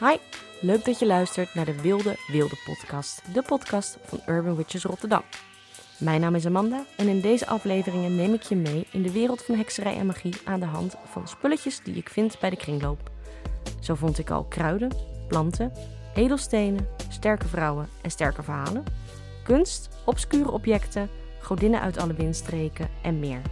Hi, 0.00 0.16
leuk 0.60 0.84
dat 0.84 0.98
je 0.98 1.06
luistert 1.06 1.54
naar 1.54 1.64
de 1.64 1.80
Wilde 1.80 2.16
Wilde 2.26 2.54
podcast, 2.64 3.22
de 3.34 3.42
podcast 3.42 3.98
van 4.04 4.20
Urban 4.26 4.56
Witches 4.56 4.84
Rotterdam. 4.84 5.22
Mijn 5.98 6.20
naam 6.20 6.34
is 6.34 6.46
Amanda 6.46 6.84
en 6.96 7.08
in 7.08 7.20
deze 7.20 7.46
afleveringen 7.46 8.16
neem 8.16 8.34
ik 8.34 8.42
je 8.42 8.56
mee 8.56 8.86
in 8.92 9.02
de 9.02 9.12
wereld 9.12 9.42
van 9.42 9.54
hekserij 9.54 9.96
en 9.96 10.06
magie 10.06 10.34
aan 10.44 10.60
de 10.60 10.66
hand 10.66 10.96
van 11.04 11.28
spulletjes 11.28 11.80
die 11.84 11.94
ik 11.94 12.08
vind 12.08 12.38
bij 12.40 12.50
de 12.50 12.56
kringloop. 12.56 13.10
Zo 13.80 13.94
vond 13.94 14.18
ik 14.18 14.30
al 14.30 14.44
kruiden, 14.44 14.92
planten, 15.28 15.72
edelstenen, 16.14 16.88
sterke 17.08 17.48
vrouwen 17.48 17.88
en 18.02 18.10
sterke 18.10 18.42
verhalen, 18.42 18.84
kunst, 19.44 19.88
obscure 20.04 20.50
objecten, 20.50 21.10
godinnen 21.40 21.80
uit 21.80 21.98
alle 21.98 22.14
windstreken 22.14 22.90
en 23.02 23.18
meer. 23.18 23.42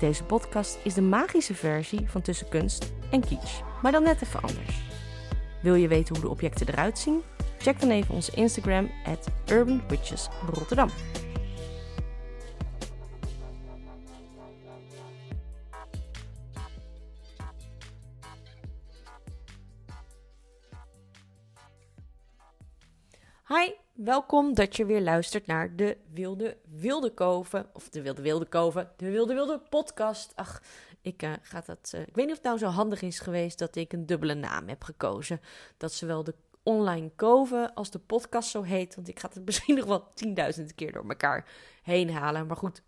Deze 0.00 0.24
podcast 0.24 0.78
is 0.82 0.94
de 0.94 1.02
magische 1.02 1.54
versie 1.54 2.10
van 2.10 2.22
tussen 2.22 2.48
kunst 2.48 2.92
en 3.10 3.20
kitsch, 3.20 3.60
maar 3.82 3.92
dan 3.92 4.02
net 4.02 4.22
even 4.22 4.42
anders. 4.42 4.89
Wil 5.62 5.74
je 5.74 5.88
weten 5.88 6.14
hoe 6.14 6.24
de 6.24 6.30
objecten 6.30 6.68
eruit 6.68 6.98
zien? 6.98 7.22
Check 7.58 7.80
dan 7.80 7.90
even 7.90 8.14
onze 8.14 8.32
Instagram 8.34 8.90
at 9.04 9.26
Urban 9.50 9.82
Rotterdam. 10.52 10.88
Hi, 23.48 23.70
welkom 23.92 24.54
dat 24.54 24.76
je 24.76 24.84
weer 24.84 25.00
luistert 25.00 25.46
naar 25.46 25.76
de 25.76 25.96
Wilde 26.12 26.56
Wilde 26.68 27.14
Koven. 27.14 27.66
Of 27.72 27.88
de 27.88 28.02
Wilde 28.02 28.22
Wilde 28.22 28.46
Koven, 28.46 28.90
de 28.96 29.10
Wilde 29.10 29.34
Wilde 29.34 29.58
Podcast. 29.70 30.32
Ach, 30.34 30.62
ik, 31.02 31.22
uh, 31.22 31.32
ga 31.42 31.62
dat, 31.66 31.92
uh, 31.94 32.00
ik 32.00 32.14
weet 32.14 32.26
niet 32.26 32.36
of 32.36 32.42
het 32.42 32.42
nou 32.42 32.58
zo 32.58 32.66
handig 32.66 33.02
is 33.02 33.18
geweest 33.18 33.58
dat 33.58 33.76
ik 33.76 33.92
een 33.92 34.06
dubbele 34.06 34.34
naam 34.34 34.68
heb 34.68 34.84
gekozen. 34.84 35.40
Dat 35.76 35.92
zowel 35.92 36.24
de 36.24 36.34
online 36.62 37.10
koven 37.16 37.74
als 37.74 37.90
de 37.90 37.98
podcast 37.98 38.50
zo 38.50 38.62
heet. 38.62 38.94
Want 38.94 39.08
ik 39.08 39.18
ga 39.18 39.28
het 39.32 39.44
misschien 39.46 39.74
nog 39.74 39.84
wel 39.84 40.12
tienduizend 40.14 40.74
keer 40.74 40.92
door 40.92 41.08
elkaar 41.08 41.48
heen 41.82 42.10
halen. 42.10 42.46
Maar 42.46 42.56
goed, 42.56 42.82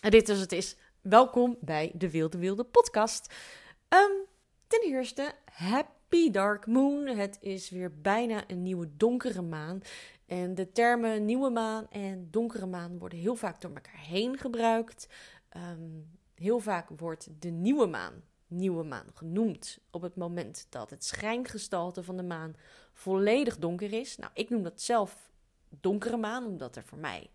dit 0.00 0.28
is 0.28 0.40
het 0.40 0.52
is. 0.52 0.76
Welkom 1.00 1.56
bij 1.60 1.92
de 1.94 2.10
Wilde 2.10 2.38
Wilde 2.38 2.64
Podcast. 2.64 3.34
Um, 3.88 4.26
ten 4.66 4.80
eerste, 4.82 5.32
Happy 5.44 6.30
Dark 6.30 6.66
Moon. 6.66 7.06
Het 7.06 7.38
is 7.40 7.70
weer 7.70 8.00
bijna 8.00 8.44
een 8.46 8.62
nieuwe 8.62 8.96
donkere 8.96 9.42
maan. 9.42 9.80
En 10.26 10.54
de 10.54 10.72
termen 10.72 11.24
nieuwe 11.24 11.50
maan 11.50 11.90
en 11.90 12.28
donkere 12.30 12.66
maan 12.66 12.98
worden 12.98 13.18
heel 13.18 13.36
vaak 13.36 13.60
door 13.60 13.74
elkaar 13.74 14.00
heen 14.00 14.38
gebruikt. 14.38 15.08
Um, 15.56 16.17
heel 16.38 16.58
vaak 16.58 16.88
wordt 16.96 17.28
de 17.38 17.50
nieuwe 17.50 17.86
maan 17.86 18.22
nieuwe 18.48 18.84
maan 18.84 19.06
genoemd 19.14 19.78
op 19.90 20.02
het 20.02 20.16
moment 20.16 20.66
dat 20.68 20.90
het 20.90 21.04
schijngestalte 21.04 22.02
van 22.02 22.16
de 22.16 22.22
maan 22.22 22.56
volledig 22.92 23.58
donker 23.58 23.92
is. 23.92 24.16
Nou, 24.16 24.30
ik 24.34 24.50
noem 24.50 24.62
dat 24.62 24.80
zelf 24.80 25.30
donkere 25.80 26.16
maan, 26.16 26.46
omdat 26.46 26.76
er 26.76 26.84
voor 26.84 26.98
mij 26.98 27.30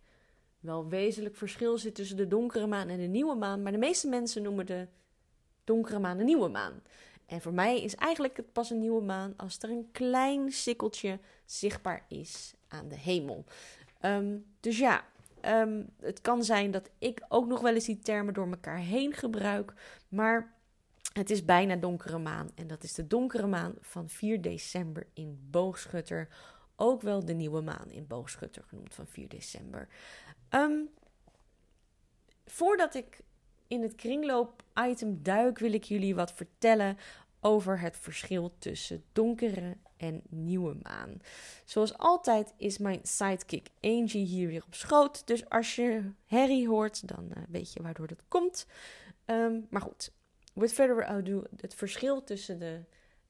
wel 0.59 0.87
wezenlijk 0.87 1.35
verschil 1.35 1.77
zit 1.77 1.95
tussen 1.95 2.17
de 2.17 2.27
donkere 2.27 2.67
maan 2.67 2.89
en 2.89 2.97
de 2.97 3.07
nieuwe 3.07 3.35
maan. 3.35 3.61
Maar 3.61 3.71
de 3.71 3.77
meeste 3.77 4.07
mensen 4.07 4.41
noemen 4.41 4.65
de 4.65 4.87
donkere 5.63 5.99
maan 5.99 6.17
de 6.17 6.23
nieuwe 6.23 6.49
maan. 6.49 6.81
En 7.25 7.41
voor 7.41 7.53
mij 7.53 7.81
is 7.81 7.95
eigenlijk 7.95 8.37
het 8.37 8.53
pas 8.53 8.69
een 8.69 8.79
nieuwe 8.79 9.01
maan 9.01 9.33
als 9.37 9.57
er 9.59 9.69
een 9.69 9.89
klein 9.91 10.51
sikkeltje 10.51 11.19
zichtbaar 11.45 12.05
is 12.07 12.53
aan 12.67 12.87
de 12.87 12.97
hemel. 12.97 13.45
Um, 14.05 14.45
dus 14.59 14.77
ja, 14.77 15.05
um, 15.45 15.89
het 15.99 16.21
kan 16.21 16.43
zijn 16.43 16.71
dat 16.71 16.89
ik 16.97 17.25
ook 17.27 17.47
nog 17.47 17.61
wel 17.61 17.73
eens 17.73 17.85
die 17.85 17.99
termen 17.99 18.33
door 18.33 18.47
elkaar 18.47 18.77
heen 18.77 19.13
gebruik. 19.13 19.73
Maar 20.09 20.53
het 21.13 21.29
is 21.29 21.45
bijna 21.45 21.75
donkere 21.75 22.17
maan. 22.17 22.49
En 22.55 22.67
dat 22.67 22.83
is 22.83 22.93
de 22.93 23.07
donkere 23.07 23.47
maan 23.47 23.73
van 23.79 24.09
4 24.09 24.41
december 24.41 25.07
in 25.13 25.47
Boogschutter. 25.49 26.27
Ook 26.75 27.01
wel 27.01 27.25
de 27.25 27.33
nieuwe 27.33 27.61
maan 27.61 27.89
in 27.89 28.07
Boogschutter 28.07 28.63
genoemd 28.63 28.93
van 28.93 29.07
4 29.07 29.27
december. 29.27 29.87
Um, 30.49 30.89
voordat 32.45 32.95
ik 32.95 33.21
in 33.67 33.81
het 33.81 33.95
kringloop-item 33.95 35.23
duik, 35.23 35.59
wil 35.59 35.73
ik 35.73 35.83
jullie 35.83 36.15
wat 36.15 36.33
vertellen 36.33 36.97
over 37.43 37.79
het 37.79 37.97
verschil 37.97 38.53
tussen 38.57 39.03
donkere 39.11 39.77
en 39.97 40.21
nieuwe 40.29 40.77
maan. 40.81 41.21
Zoals 41.65 41.97
altijd 41.97 42.53
is 42.57 42.77
mijn 42.77 42.99
sidekick 43.03 43.69
Angie 43.81 44.25
hier 44.25 44.47
weer 44.47 44.63
op 44.65 44.73
schoot. 44.73 45.27
Dus 45.27 45.49
als 45.49 45.75
je 45.75 46.11
herrie 46.25 46.67
hoort, 46.67 47.07
dan 47.07 47.25
uh, 47.37 47.43
weet 47.49 47.73
je 47.73 47.81
waardoor 47.81 48.07
dat 48.07 48.23
komt. 48.27 48.67
Um, 49.25 49.67
maar 49.69 49.81
goed, 49.81 50.11
with 50.53 50.73
further 50.73 51.05
ado, 51.05 51.43
het 51.57 51.73
verschil 51.73 52.23
tussen 52.23 52.59
de 52.59 52.83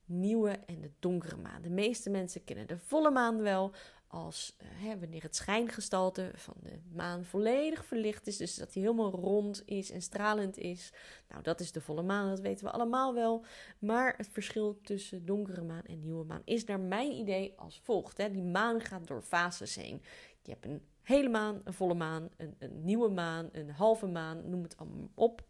nieuwe 0.05 0.59
en 0.65 0.81
de 0.81 0.91
donkere 0.99 1.37
maan. 1.37 1.61
De 1.61 1.69
meeste 1.69 2.09
mensen 2.09 2.43
kennen 2.43 2.67
de 2.67 2.77
volle 2.77 3.11
maan 3.11 3.41
wel 3.41 3.71
als 4.13 4.55
uh, 4.61 4.67
hè, 4.71 4.99
wanneer 4.99 5.21
het 5.21 5.35
schijngestalte 5.35 6.31
van 6.35 6.53
de 6.61 6.79
maan 6.91 7.25
volledig 7.25 7.85
verlicht 7.85 8.27
is. 8.27 8.37
Dus 8.37 8.55
dat 8.55 8.73
hij 8.73 8.81
helemaal 8.83 9.11
rond 9.11 9.61
is 9.65 9.91
en 9.91 10.01
stralend 10.01 10.57
is. 10.57 10.93
Nou, 11.29 11.43
dat 11.43 11.59
is 11.59 11.71
de 11.71 11.81
volle 11.81 12.03
maan, 12.03 12.29
dat 12.29 12.39
weten 12.39 12.65
we 12.65 12.71
allemaal 12.71 13.13
wel. 13.13 13.45
Maar 13.79 14.13
het 14.17 14.27
verschil 14.31 14.79
tussen 14.81 15.25
donkere 15.25 15.61
maan 15.61 15.85
en 15.85 15.99
nieuwe 15.99 16.25
maan 16.25 16.41
is 16.45 16.63
naar 16.63 16.79
mijn 16.79 17.11
idee 17.11 17.53
als 17.55 17.79
volgt. 17.83 18.17
Hè. 18.17 18.31
Die 18.31 18.43
maan 18.43 18.81
gaat 18.81 19.07
door 19.07 19.21
fases 19.21 19.75
heen. 19.75 20.01
Je 20.41 20.51
hebt 20.51 20.65
een 20.65 20.81
hele 21.01 21.29
maan, 21.29 21.61
een 21.63 21.73
volle 21.73 21.93
maan, 21.93 22.29
een, 22.37 22.55
een 22.59 22.83
nieuwe 22.83 23.09
maan, 23.09 23.49
een 23.51 23.69
halve 23.69 24.07
maan, 24.07 24.49
noem 24.49 24.63
het 24.63 24.77
allemaal 24.77 25.09
op. 25.13 25.43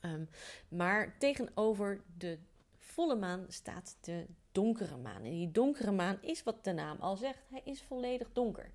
Um, 0.00 0.28
maar 0.68 1.18
tegenover 1.18 2.02
de 2.18 2.38
volle 2.76 3.16
maan 3.16 3.44
staat 3.48 3.96
de 4.00 4.26
donkere 4.54 4.96
maan. 4.96 5.24
En 5.24 5.30
die 5.30 5.50
donkere 5.50 5.90
maan 5.90 6.18
is 6.20 6.42
wat 6.42 6.64
de 6.64 6.72
naam 6.72 6.96
al 7.00 7.16
zegt, 7.16 7.38
hij 7.50 7.60
is 7.64 7.82
volledig 7.82 8.32
donker. 8.32 8.72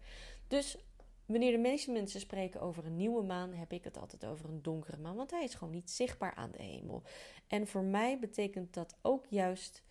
Dus 0.47 0.77
wanneer 1.25 1.51
de 1.51 1.57
meeste 1.57 1.91
mensen 1.91 2.19
spreken 2.19 2.61
over 2.61 2.85
een 2.85 2.95
nieuwe 2.95 3.23
maan, 3.23 3.53
heb 3.53 3.71
ik 3.71 3.83
het 3.83 3.97
altijd 3.97 4.25
over 4.25 4.49
een 4.49 4.61
donkere 4.61 4.97
maan, 4.97 5.15
want 5.15 5.31
hij 5.31 5.43
is 5.43 5.55
gewoon 5.55 5.73
niet 5.73 5.91
zichtbaar 5.91 6.33
aan 6.33 6.51
de 6.51 6.63
hemel. 6.63 7.03
En 7.47 7.67
voor 7.67 7.83
mij 7.83 8.19
betekent 8.19 8.73
dat 8.73 8.97
ook 9.01 9.25
juist 9.25 9.83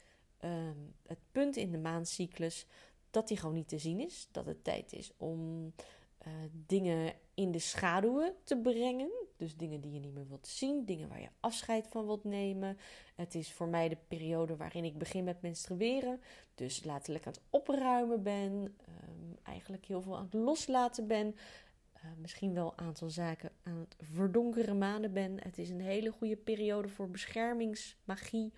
um, 0.45 0.95
het 1.07 1.19
punt 1.33 1.57
in 1.57 1.71
de 1.71 1.79
maancyclus 1.79 2.67
dat 3.11 3.29
hij 3.29 3.39
gewoon 3.39 3.55
niet 3.55 3.69
te 3.69 3.79
zien 3.79 4.01
is, 4.01 4.29
dat 4.31 4.47
het 4.47 4.65
tijd 4.65 4.93
is 4.93 5.13
om 5.17 5.65
uh, 6.27 6.33
dingen 6.53 7.15
in 7.35 7.53
de 7.53 7.59
schaduwen 7.59 8.35
te 8.45 8.57
brengen. 8.57 9.11
Dus 9.39 9.57
dingen 9.57 9.81
die 9.81 9.93
je 9.93 10.01
niet 10.01 10.15
meer 10.15 10.29
wilt 10.29 10.47
zien, 10.47 10.85
dingen 10.85 11.09
waar 11.09 11.21
je 11.21 11.29
afscheid 11.41 11.87
van 11.87 12.07
wilt 12.07 12.25
nemen. 12.25 12.79
Het 13.17 13.35
is 13.35 13.53
voor 13.53 13.69
mij 13.69 13.89
de 13.89 13.99
periode 14.09 14.57
waarin 14.57 14.85
ik 14.85 14.99
begin 14.99 15.25
met 15.25 15.43
menstrueren. 15.43 16.21
Dus 16.55 16.85
letterlijk 16.85 17.27
aan 17.27 17.33
het 17.33 17.43
opruimen 17.51 18.23
ben. 18.23 18.53
Um, 18.53 19.37
eigenlijk 19.43 19.87
heel 19.87 20.03
veel 20.03 20.17
aan 20.17 20.25
het 20.25 20.35
loslaten 20.35 21.07
ben. 21.07 21.27
Uh, 21.97 22.05
misschien 22.21 22.55
wel 22.55 22.73
een 22.77 22.87
aantal 22.87 23.11
zaken 23.11 23.51
aan 23.63 23.79
het 23.79 23.97
verdonkeren 23.99 24.79
maanden 24.79 25.13
ben. 25.13 25.43
Het 25.43 25.59
is 25.59 25.71
een 25.71 25.81
hele 25.81 26.11
goede 26.11 26.37
periode 26.37 26.89
voor 26.89 27.11
beschermingsmagie. 27.11 28.53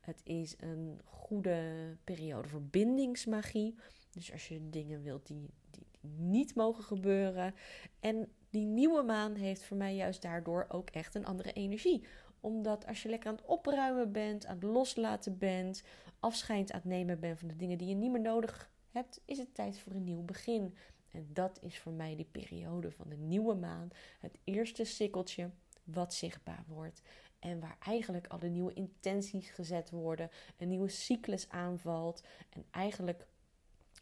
Het 0.00 0.20
is 0.24 0.54
een 0.58 1.00
goede 1.04 1.96
periode 2.04 2.48
voor 2.48 2.62
bindingsmagie. 2.62 3.74
Dus 4.10 4.32
als 4.32 4.48
je 4.48 4.70
dingen 4.70 5.02
wilt 5.02 5.26
die, 5.26 5.50
die 5.70 5.86
niet 6.16 6.54
mogen 6.54 6.84
gebeuren. 6.84 7.54
En 8.00 8.28
die 8.56 8.64
nieuwe 8.64 9.02
maan 9.02 9.34
heeft 9.34 9.64
voor 9.64 9.76
mij 9.76 9.94
juist 9.94 10.22
daardoor 10.22 10.66
ook 10.68 10.90
echt 10.90 11.14
een 11.14 11.26
andere 11.26 11.52
energie. 11.52 12.06
Omdat 12.40 12.86
als 12.86 13.02
je 13.02 13.08
lekker 13.08 13.28
aan 13.28 13.36
het 13.36 13.44
opruimen 13.44 14.12
bent, 14.12 14.46
aan 14.46 14.54
het 14.54 14.64
loslaten 14.64 15.38
bent, 15.38 15.82
afscheid 16.20 16.72
aan 16.72 16.80
het 16.80 16.88
nemen 16.88 17.20
bent 17.20 17.38
van 17.38 17.48
de 17.48 17.56
dingen 17.56 17.78
die 17.78 17.88
je 17.88 17.94
niet 17.94 18.10
meer 18.10 18.20
nodig 18.20 18.70
hebt, 18.90 19.20
is 19.24 19.38
het 19.38 19.54
tijd 19.54 19.78
voor 19.78 19.92
een 19.92 20.04
nieuw 20.04 20.22
begin. 20.22 20.76
En 21.10 21.28
dat 21.32 21.58
is 21.62 21.78
voor 21.78 21.92
mij 21.92 22.16
die 22.16 22.28
periode 22.32 22.90
van 22.90 23.08
de 23.08 23.16
nieuwe 23.16 23.54
maan. 23.54 23.88
Het 24.18 24.38
eerste 24.44 24.84
sikkeltje 24.84 25.50
wat 25.84 26.14
zichtbaar 26.14 26.64
wordt. 26.68 27.02
En 27.38 27.60
waar 27.60 27.76
eigenlijk 27.80 28.26
alle 28.26 28.48
nieuwe 28.48 28.72
intenties 28.72 29.50
gezet 29.50 29.90
worden. 29.90 30.30
Een 30.56 30.68
nieuwe 30.68 30.88
cyclus 30.88 31.48
aanvalt. 31.48 32.22
En 32.50 32.64
eigenlijk 32.70 33.26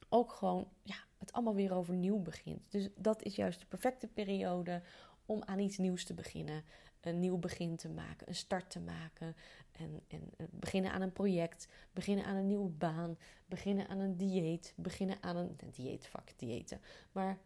ook 0.09 0.33
gewoon 0.33 0.69
ja, 0.83 0.97
het 1.25 1.33
allemaal 1.33 1.55
weer 1.55 1.75
overnieuw 1.75 2.19
begint. 2.19 2.61
Dus 2.69 2.89
dat 2.97 3.23
is 3.23 3.37
juist 3.37 3.61
de 3.61 3.67
perfecte 3.67 4.07
periode 4.07 4.83
om 5.27 5.43
aan 5.43 5.59
iets 5.59 5.79
nieuws 5.79 6.05
te 6.05 6.15
beginnen. 6.15 6.65
Een 7.01 7.21
nieuw 7.21 7.39
begin 7.39 7.77
te 7.77 7.89
maken, 7.89 8.29
een 8.29 8.35
start 8.35 8.71
te 8.71 8.81
maken. 8.81 9.37
En, 9.73 10.01
en 10.09 10.21
beginnen 10.51 10.93
aan 10.93 11.03
een 11.03 11.13
project, 11.13 11.69
beginnen 11.93 12.25
aan 12.25 12.37
een 12.37 12.47
nieuwe 12.47 12.69
baan, 12.69 13.17
beginnen 13.47 13.89
aan 13.89 13.99
een 13.99 14.17
dieet, 14.17 14.73
beginnen 14.77 15.17
aan 15.21 15.37
een, 15.37 15.57
dieetvak, 15.75 16.39
diëten. 16.39 16.81
Maar 17.13 17.39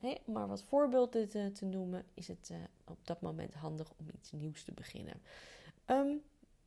hey, 0.00 0.22
maar 0.24 0.48
wat 0.48 0.62
voorbeelden 0.62 1.28
te, 1.28 1.50
te, 1.52 1.64
noemen, 1.64 2.04
is 2.14 2.28
het 2.28 2.48
uh, 2.52 2.58
op 2.84 3.06
dat 3.06 3.20
moment 3.20 3.54
handig 3.54 3.92
om 3.96 4.06
iets 4.14 4.32
nieuws 4.32 4.62
te 4.62 4.72
beginnen. 4.72 5.22
Um, 5.86 6.22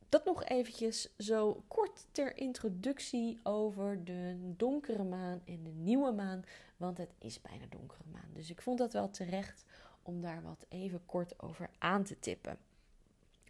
dat 0.08 0.24
nog 0.24 0.44
eventjes 0.44 1.08
zo 1.18 1.62
kort 1.68 2.06
ter 2.12 2.36
introductie 2.36 3.38
over 3.42 4.04
de 4.04 4.52
donkere 4.56 5.04
maan 5.04 5.40
en 5.44 5.62
de 5.62 5.70
nieuwe 5.70 6.12
maan. 6.12 6.44
Want 6.76 6.98
het 6.98 7.14
is 7.18 7.40
bijna 7.40 7.64
donkere 7.68 8.04
maan. 8.12 8.30
Dus 8.32 8.50
ik 8.50 8.62
vond 8.62 8.78
dat 8.78 8.92
wel 8.92 9.10
terecht 9.10 9.64
om 10.02 10.20
daar 10.20 10.42
wat 10.42 10.66
even 10.68 11.06
kort 11.06 11.42
over 11.42 11.70
aan 11.78 12.04
te 12.04 12.18
tippen. 12.18 12.58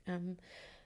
Um, 0.04 0.38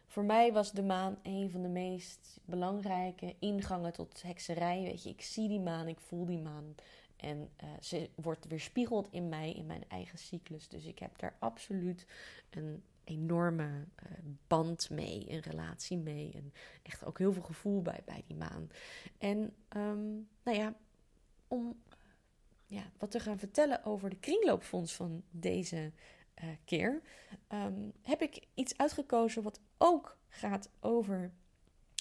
voor 0.06 0.24
mij 0.24 0.52
was 0.52 0.72
de 0.72 0.82
maan 0.82 1.18
een 1.22 1.50
van 1.50 1.62
de 1.62 1.68
meest 1.68 2.40
belangrijke 2.44 3.34
ingangen 3.38 3.92
tot 3.92 4.22
hekserij. 4.22 4.82
Weet 4.82 5.02
je, 5.02 5.08
ik 5.08 5.22
zie 5.22 5.48
die 5.48 5.60
maan, 5.60 5.88
ik 5.88 6.00
voel 6.00 6.24
die 6.24 6.38
maan. 6.38 6.74
En 7.16 7.50
uh, 7.62 7.68
ze 7.80 8.10
wordt 8.14 8.46
weerspiegeld 8.46 9.08
in 9.10 9.28
mij, 9.28 9.52
in 9.52 9.66
mijn 9.66 9.84
eigen 9.88 10.18
cyclus. 10.18 10.68
Dus 10.68 10.84
ik 10.84 10.98
heb 10.98 11.18
daar 11.18 11.36
absoluut 11.38 12.06
een 12.50 12.82
enorme 13.12 13.64
uh, 13.64 14.10
band 14.46 14.90
mee, 14.90 15.30
een 15.30 15.40
relatie 15.40 15.96
mee. 15.96 16.32
En 16.34 16.52
echt 16.82 17.04
ook 17.04 17.18
heel 17.18 17.32
veel 17.32 17.42
gevoel 17.42 17.82
bij, 17.82 18.02
bij 18.04 18.22
die 18.26 18.36
maan. 18.36 18.70
En 19.18 19.54
um, 19.76 20.28
nou 20.42 20.56
ja, 20.56 20.74
om 21.48 21.76
ja, 22.66 22.90
wat 22.98 23.10
te 23.10 23.20
gaan 23.20 23.38
vertellen 23.38 23.84
over 23.84 24.10
de 24.10 24.16
kringloopfonds 24.16 24.94
van 24.94 25.22
deze 25.30 25.92
uh, 26.42 26.48
keer, 26.64 27.02
um, 27.48 27.92
heb 28.02 28.22
ik 28.22 28.46
iets 28.54 28.76
uitgekozen 28.76 29.42
wat 29.42 29.60
ook 29.78 30.16
gaat 30.28 30.70
over, 30.80 31.32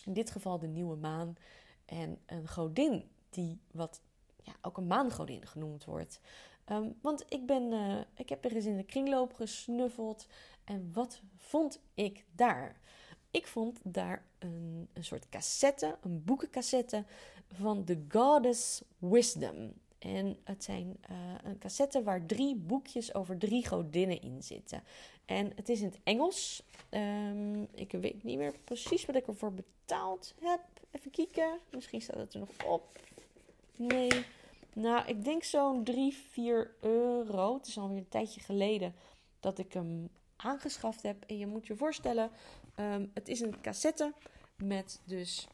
in 0.05 0.13
dit 0.13 0.31
geval 0.31 0.59
de 0.59 0.67
nieuwe 0.67 0.95
maan 0.95 1.35
en 1.85 2.19
een 2.25 2.47
godin 2.47 3.09
die 3.29 3.59
wat 3.71 4.01
ja, 4.43 4.53
ook 4.61 4.77
een 4.77 4.87
maangodin 4.87 5.47
genoemd 5.47 5.85
wordt. 5.85 6.19
Um, 6.71 6.95
want 7.01 7.25
ik, 7.29 7.45
ben, 7.45 7.71
uh, 7.71 7.99
ik 8.15 8.29
heb 8.29 8.45
er 8.45 8.55
eens 8.55 8.65
in 8.65 8.77
de 8.77 8.83
kringloop 8.83 9.33
gesnuffeld. 9.33 10.27
En 10.63 10.89
wat 10.93 11.21
vond 11.37 11.79
ik 11.93 12.25
daar? 12.35 12.79
Ik 13.31 13.47
vond 13.47 13.79
daar 13.83 14.25
een, 14.39 14.87
een 14.93 15.03
soort 15.03 15.29
cassette, 15.29 15.97
een 16.01 16.23
boekencassette 16.23 17.03
van 17.51 17.83
The 17.83 18.03
Goddess 18.09 18.83
Wisdom. 18.97 19.73
En 19.99 20.37
het 20.43 20.63
zijn 20.63 20.97
uh, 21.11 21.17
een 21.43 21.57
cassette 21.57 22.03
waar 22.03 22.25
drie 22.25 22.55
boekjes 22.55 23.13
over 23.13 23.37
drie 23.37 23.67
godinnen 23.67 24.21
in 24.21 24.43
zitten. 24.43 24.83
En 25.25 25.51
het 25.55 25.69
is 25.69 25.79
in 25.79 25.85
het 25.85 25.99
Engels. 26.03 26.63
Um, 26.89 27.67
ik 27.73 27.91
weet 27.91 28.23
niet 28.23 28.37
meer 28.37 28.53
precies 28.63 29.05
wat 29.05 29.15
ik 29.15 29.27
ervoor 29.27 29.53
betaald 29.53 30.33
heb. 30.41 30.61
Even 30.91 31.11
kijken. 31.11 31.59
Misschien 31.71 32.01
staat 32.01 32.17
het 32.17 32.33
er 32.33 32.39
nog 32.39 32.65
op. 32.65 32.99
Nee. 33.75 34.25
Nou, 34.73 35.07
ik 35.07 35.23
denk 35.23 35.43
zo'n 35.43 35.83
3, 35.83 36.13
4 36.13 36.71
euro. 36.81 37.53
Het 37.53 37.67
is 37.67 37.77
alweer 37.77 37.97
een 37.97 38.09
tijdje 38.09 38.41
geleden 38.41 38.95
dat 39.39 39.57
ik 39.57 39.73
hem 39.73 40.09
aangeschaft 40.35 41.01
heb. 41.01 41.23
En 41.27 41.37
je 41.37 41.47
moet 41.47 41.67
je 41.67 41.75
voorstellen, 41.75 42.29
um, 42.79 43.11
het 43.13 43.27
is 43.27 43.39
een 43.39 43.61
cassette 43.61 44.13
met 44.55 45.01
dus 45.05 45.47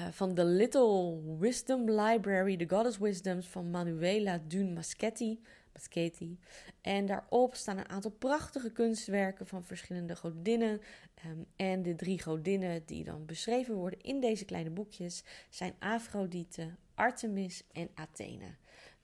uh, 0.00 0.06
van 0.10 0.34
The 0.34 0.44
Little 0.44 1.20
Wisdom 1.38 1.90
Library, 1.90 2.56
The 2.56 2.68
Goddess 2.68 2.98
Wisdoms 2.98 3.46
van 3.46 3.70
Manuela 3.70 4.40
Dun 4.46 4.72
Maschetti. 4.72 5.40
Maschetti. 5.78 6.38
En 6.80 7.06
daarop 7.06 7.54
staan 7.54 7.78
een 7.78 7.88
aantal 7.88 8.10
prachtige 8.10 8.72
kunstwerken 8.72 9.46
van 9.46 9.64
verschillende 9.64 10.16
godinnen. 10.16 10.80
Um, 11.26 11.46
en 11.56 11.82
de 11.82 11.94
drie 11.94 12.22
godinnen 12.22 12.82
die 12.86 13.04
dan 13.04 13.26
beschreven 13.26 13.74
worden 13.74 14.00
in 14.00 14.20
deze 14.20 14.44
kleine 14.44 14.70
boekjes 14.70 15.24
zijn 15.50 15.74
Afrodite, 15.78 16.74
Artemis 16.94 17.62
en 17.72 17.88
Athene. 17.94 18.54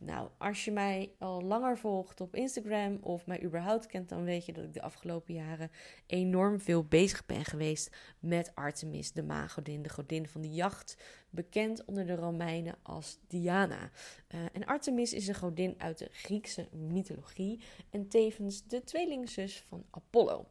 Nou, 0.05 0.29
als 0.39 0.65
je 0.65 0.71
mij 0.71 1.13
al 1.19 1.43
langer 1.43 1.79
volgt 1.79 2.21
op 2.21 2.35
Instagram 2.35 2.99
of 3.01 3.27
mij 3.27 3.43
überhaupt 3.43 3.87
kent, 3.87 4.09
dan 4.09 4.25
weet 4.25 4.47
je 4.47 4.53
dat 4.53 4.65
ik 4.65 4.73
de 4.73 4.83
afgelopen 4.83 5.35
jaren 5.35 5.71
enorm 6.07 6.61
veel 6.61 6.85
bezig 6.85 7.27
ben 7.27 7.45
geweest 7.45 7.97
met 8.19 8.55
Artemis, 8.55 9.13
de 9.13 9.23
maangodin, 9.23 9.83
de 9.83 9.89
godin 9.89 10.29
van 10.29 10.41
de 10.41 10.51
jacht, 10.51 10.97
bekend 11.31 11.85
onder 11.85 12.07
de 12.07 12.15
Romeinen 12.15 12.77
als 12.83 13.19
Diana. 13.29 13.91
Uh, 14.35 14.41
en 14.53 14.65
Artemis 14.65 15.13
is 15.13 15.29
een 15.29 15.35
godin 15.35 15.75
uit 15.79 15.99
de 15.99 16.09
Griekse 16.11 16.69
mythologie 16.73 17.61
en 17.91 18.09
tevens 18.09 18.67
de 18.67 18.85
tweelingzus 18.85 19.61
van 19.61 19.85
Apollo. 19.91 20.47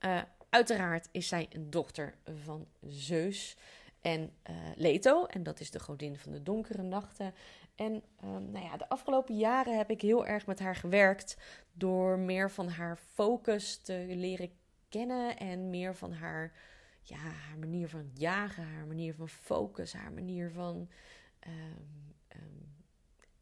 Uh, 0.00 0.22
uiteraard 0.50 1.08
is 1.12 1.28
zij 1.28 1.46
een 1.50 1.70
dochter 1.70 2.18
van 2.24 2.66
Zeus 2.86 3.56
en 4.06 4.32
uh, 4.50 4.56
Leto. 4.76 5.24
En 5.24 5.42
dat 5.42 5.60
is 5.60 5.70
de 5.70 5.80
godin 5.80 6.18
van 6.18 6.32
de 6.32 6.42
donkere 6.42 6.82
nachten. 6.82 7.34
En 7.76 8.02
um, 8.24 8.50
nou 8.50 8.64
ja, 8.64 8.76
de 8.76 8.88
afgelopen 8.88 9.36
jaren 9.36 9.76
heb 9.76 9.90
ik 9.90 10.00
heel 10.00 10.26
erg 10.26 10.46
met 10.46 10.58
haar 10.58 10.76
gewerkt. 10.76 11.36
Door 11.72 12.18
meer 12.18 12.50
van 12.50 12.68
haar 12.68 12.96
focus 12.96 13.78
te 13.78 14.04
leren 14.08 14.50
kennen. 14.88 15.36
En 15.36 15.70
meer 15.70 15.94
van 15.94 16.12
haar, 16.12 16.52
ja, 17.02 17.16
haar 17.16 17.58
manier 17.58 17.88
van 17.88 18.10
jagen, 18.14 18.64
haar 18.64 18.86
manier 18.86 19.14
van 19.14 19.28
focus, 19.28 19.92
haar 19.92 20.12
manier 20.12 20.50
van 20.50 20.88
um, 21.46 22.14
um, 22.36 22.74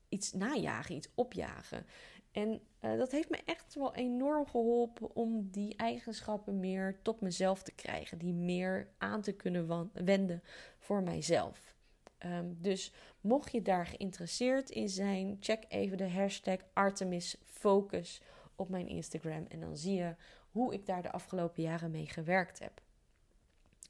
iets 0.08 0.32
najagen, 0.32 0.94
iets 0.94 1.10
opjagen. 1.14 1.86
En 2.32 2.60
uh, 2.80 2.98
dat 2.98 3.10
heeft 3.10 3.30
me 3.30 3.40
echt 3.44 3.74
wel 3.74 3.94
enorm 3.94 4.46
geholpen 4.46 5.14
om 5.16 5.50
die 5.50 5.76
eigenschappen 5.76 6.60
meer 6.60 6.98
tot 7.02 7.20
mezelf 7.20 7.62
te 7.62 7.72
krijgen. 7.72 8.18
Die 8.18 8.32
meer 8.34 8.88
aan 8.98 9.20
te 9.20 9.32
kunnen 9.32 9.90
wenden 9.92 10.42
voor 10.78 11.02
mijzelf. 11.02 11.73
Um, 12.18 12.56
dus 12.60 12.92
mocht 13.20 13.52
je 13.52 13.62
daar 13.62 13.86
geïnteresseerd 13.86 14.70
in 14.70 14.88
zijn, 14.88 15.36
check 15.40 15.64
even 15.68 15.96
de 15.96 16.10
hashtag 16.10 16.58
Artemis 16.72 17.36
Focus 17.44 18.20
op 18.56 18.68
mijn 18.68 18.88
Instagram. 18.88 19.46
En 19.48 19.60
dan 19.60 19.76
zie 19.76 19.94
je 19.94 20.14
hoe 20.50 20.74
ik 20.74 20.86
daar 20.86 21.02
de 21.02 21.12
afgelopen 21.12 21.62
jaren 21.62 21.90
mee 21.90 22.06
gewerkt 22.06 22.58
heb. 22.58 22.82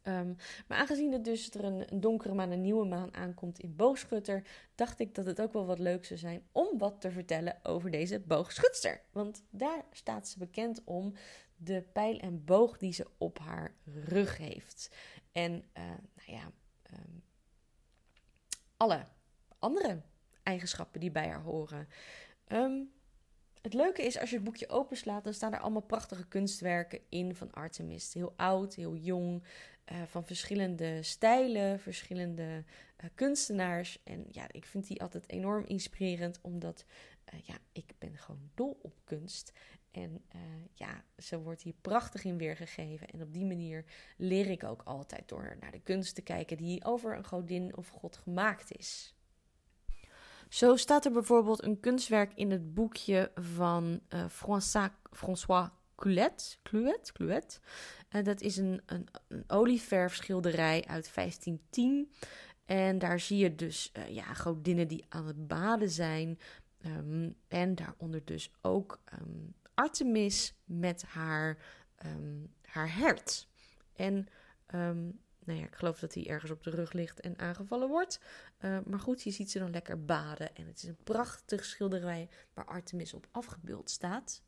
Um, 0.06 0.36
maar 0.66 0.78
aangezien 0.78 1.12
het 1.12 1.24
dus 1.24 1.50
er 1.50 1.64
een, 1.64 2.00
donkere 2.00 2.34
maan, 2.34 2.50
een 2.50 2.60
nieuwe 2.60 2.86
maan 2.86 3.14
aankomt 3.14 3.58
in 3.58 3.76
boogschutter, 3.76 4.46
dacht 4.74 5.00
ik 5.00 5.14
dat 5.14 5.26
het 5.26 5.40
ook 5.40 5.52
wel 5.52 5.66
wat 5.66 5.78
leuk 5.78 6.04
zou 6.04 6.18
zijn 6.18 6.42
om 6.52 6.78
wat 6.78 7.00
te 7.00 7.10
vertellen 7.10 7.58
over 7.62 7.90
deze 7.90 8.20
boogschutster. 8.20 9.00
Want 9.12 9.42
daar 9.50 9.84
staat 9.90 10.28
ze 10.28 10.38
bekend 10.38 10.84
om 10.84 11.14
de 11.56 11.84
pijl 11.92 12.18
en 12.18 12.44
boog 12.44 12.76
die 12.76 12.92
ze 12.92 13.06
op 13.18 13.38
haar 13.38 13.74
rug 13.84 14.36
heeft. 14.36 14.90
En 15.32 15.52
uh, 15.52 15.84
nou 16.14 16.38
ja, 16.38 16.50
um, 16.92 17.22
alle 18.76 19.06
andere 19.58 20.02
eigenschappen 20.42 21.00
die 21.00 21.10
bij 21.10 21.28
haar 21.28 21.42
horen. 21.42 21.88
Um, 22.48 22.92
het 23.62 23.74
leuke 23.74 24.02
is, 24.02 24.18
als 24.18 24.30
je 24.30 24.36
het 24.36 24.44
boekje 24.44 24.68
openslaat, 24.68 25.24
dan 25.24 25.34
staan 25.34 25.52
er 25.52 25.60
allemaal 25.60 25.82
prachtige 25.82 26.26
kunstwerken 26.26 27.00
in 27.08 27.34
van 27.34 27.52
Artemis. 27.52 28.14
Heel 28.14 28.32
oud, 28.36 28.74
heel 28.74 28.96
jong, 28.96 29.42
uh, 29.92 30.02
van 30.02 30.26
verschillende 30.26 31.02
stijlen, 31.02 31.80
verschillende 31.80 32.64
uh, 33.02 33.10
kunstenaars. 33.14 33.98
En 34.04 34.26
ja, 34.30 34.46
ik 34.50 34.66
vind 34.66 34.86
die 34.86 35.02
altijd 35.02 35.30
enorm 35.30 35.64
inspirerend, 35.66 36.38
omdat 36.40 36.84
uh, 37.34 37.40
ja, 37.40 37.54
ik 37.72 37.94
ben 37.98 38.16
gewoon 38.16 38.50
dol 38.54 38.78
op 38.82 38.94
kunst. 39.04 39.52
En 39.94 40.24
ja, 40.72 41.04
ze 41.18 41.38
wordt 41.38 41.62
hier 41.62 41.74
prachtig 41.80 42.24
in 42.24 42.38
weergegeven. 42.38 43.08
En 43.08 43.22
op 43.22 43.32
die 43.32 43.44
manier 43.44 43.84
leer 44.16 44.50
ik 44.50 44.64
ook 44.64 44.82
altijd 44.82 45.28
door 45.28 45.56
naar 45.60 45.70
de 45.70 45.80
kunst 45.80 46.14
te 46.14 46.22
kijken 46.22 46.56
die 46.56 46.84
over 46.84 47.16
een 47.16 47.26
godin 47.26 47.76
of 47.76 47.88
god 47.88 48.16
gemaakt 48.16 48.76
is. 48.76 49.14
Zo 50.48 50.76
staat 50.76 51.04
er 51.04 51.12
bijvoorbeeld 51.12 51.62
een 51.62 51.80
kunstwerk 51.80 52.32
in 52.34 52.50
het 52.50 52.74
boekje 52.74 53.30
van 53.34 54.00
uh, 54.08 54.28
François, 54.28 54.90
François 55.10 55.68
Cluet. 55.96 56.58
Cluet. 57.12 57.60
Uh, 58.10 58.24
dat 58.24 58.40
is 58.40 58.56
een, 58.56 58.82
een, 58.86 59.08
een 59.28 59.44
olieverfschilderij 59.46 60.84
uit 60.86 61.14
1510. 61.14 62.12
En 62.64 62.98
daar 62.98 63.20
zie 63.20 63.38
je 63.38 63.54
dus 63.54 63.92
ja, 64.08 64.34
godinnen 64.34 64.88
die 64.88 65.04
aan 65.08 65.26
het 65.26 65.46
baden 65.46 65.90
zijn. 65.90 66.38
Um, 66.86 67.34
en 67.48 67.74
daaronder 67.74 68.24
dus 68.24 68.52
ook 68.60 69.00
um, 69.12 69.54
Artemis 69.74 70.54
met 70.64 71.02
haar, 71.02 71.58
um, 72.06 72.54
haar 72.62 72.96
hert. 72.96 73.48
En 73.92 74.28
nou 75.44 75.58
ja, 75.58 75.64
ik 75.64 75.74
geloof 75.74 75.98
dat 75.98 76.14
hij 76.14 76.26
ergens 76.26 76.50
op 76.50 76.62
de 76.62 76.70
rug 76.70 76.92
ligt 76.92 77.20
en 77.20 77.38
aangevallen 77.38 77.88
wordt. 77.88 78.20
Uh, 78.60 78.78
maar 78.86 79.00
goed, 79.00 79.22
je 79.22 79.30
ziet 79.30 79.50
ze 79.50 79.58
dan 79.58 79.70
lekker 79.70 80.04
baden. 80.04 80.54
En 80.54 80.66
het 80.66 80.82
is 80.82 80.88
een 80.88 81.02
prachtig 81.04 81.64
schilderij 81.64 82.28
waar 82.54 82.64
Artemis 82.64 83.14
op 83.14 83.28
afgebeeld 83.30 83.90
staat. 83.90 84.42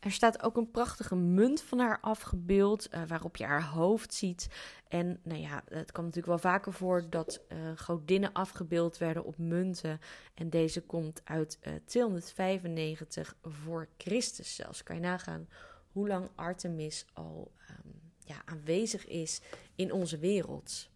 Er 0.00 0.12
staat 0.12 0.42
ook 0.42 0.56
een 0.56 0.70
prachtige 0.70 1.16
munt 1.16 1.62
van 1.62 1.78
haar 1.78 2.00
afgebeeld, 2.00 2.94
uh, 2.94 3.02
waarop 3.06 3.36
je 3.36 3.44
haar 3.44 3.64
hoofd 3.64 4.14
ziet. 4.14 4.48
En 4.88 5.20
nou 5.22 5.40
ja, 5.40 5.62
het 5.68 5.92
kwam 5.92 6.04
natuurlijk 6.04 6.42
wel 6.42 6.52
vaker 6.52 6.72
voor 6.72 7.10
dat 7.10 7.40
uh, 7.48 7.58
godinnen 7.76 8.32
afgebeeld 8.32 8.98
werden 8.98 9.24
op 9.24 9.38
munten. 9.38 10.00
En 10.34 10.50
deze 10.50 10.80
komt 10.80 11.20
uit 11.24 11.58
295 11.84 13.36
voor 13.42 13.88
Christus 13.98 14.54
zelfs. 14.54 14.82
Kan 14.82 14.96
je 14.96 15.02
nagaan 15.02 15.48
hoe 15.92 16.08
lang 16.08 16.28
Artemis 16.34 17.06
al 17.12 17.52
um, 17.70 18.00
ja, 18.24 18.42
aanwezig 18.44 19.06
is 19.06 19.40
in 19.74 19.92
onze 19.92 20.18
wereld. 20.18 20.88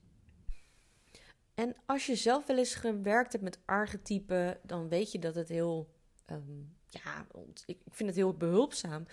En 1.54 1.76
als 1.86 2.06
je 2.06 2.16
zelf 2.16 2.46
wel 2.46 2.58
eens 2.58 2.74
gewerkt 2.74 3.32
hebt 3.32 3.44
met 3.44 3.58
archetypen, 3.64 4.58
dan 4.62 4.88
weet 4.88 5.12
je 5.12 5.18
dat 5.18 5.34
het 5.34 5.48
heel, 5.48 5.88
um, 6.30 6.76
ja, 6.86 7.26
ik 7.66 7.78
vind 7.90 8.08
het 8.08 8.18
heel 8.18 8.32
behulpzaam 8.32 9.06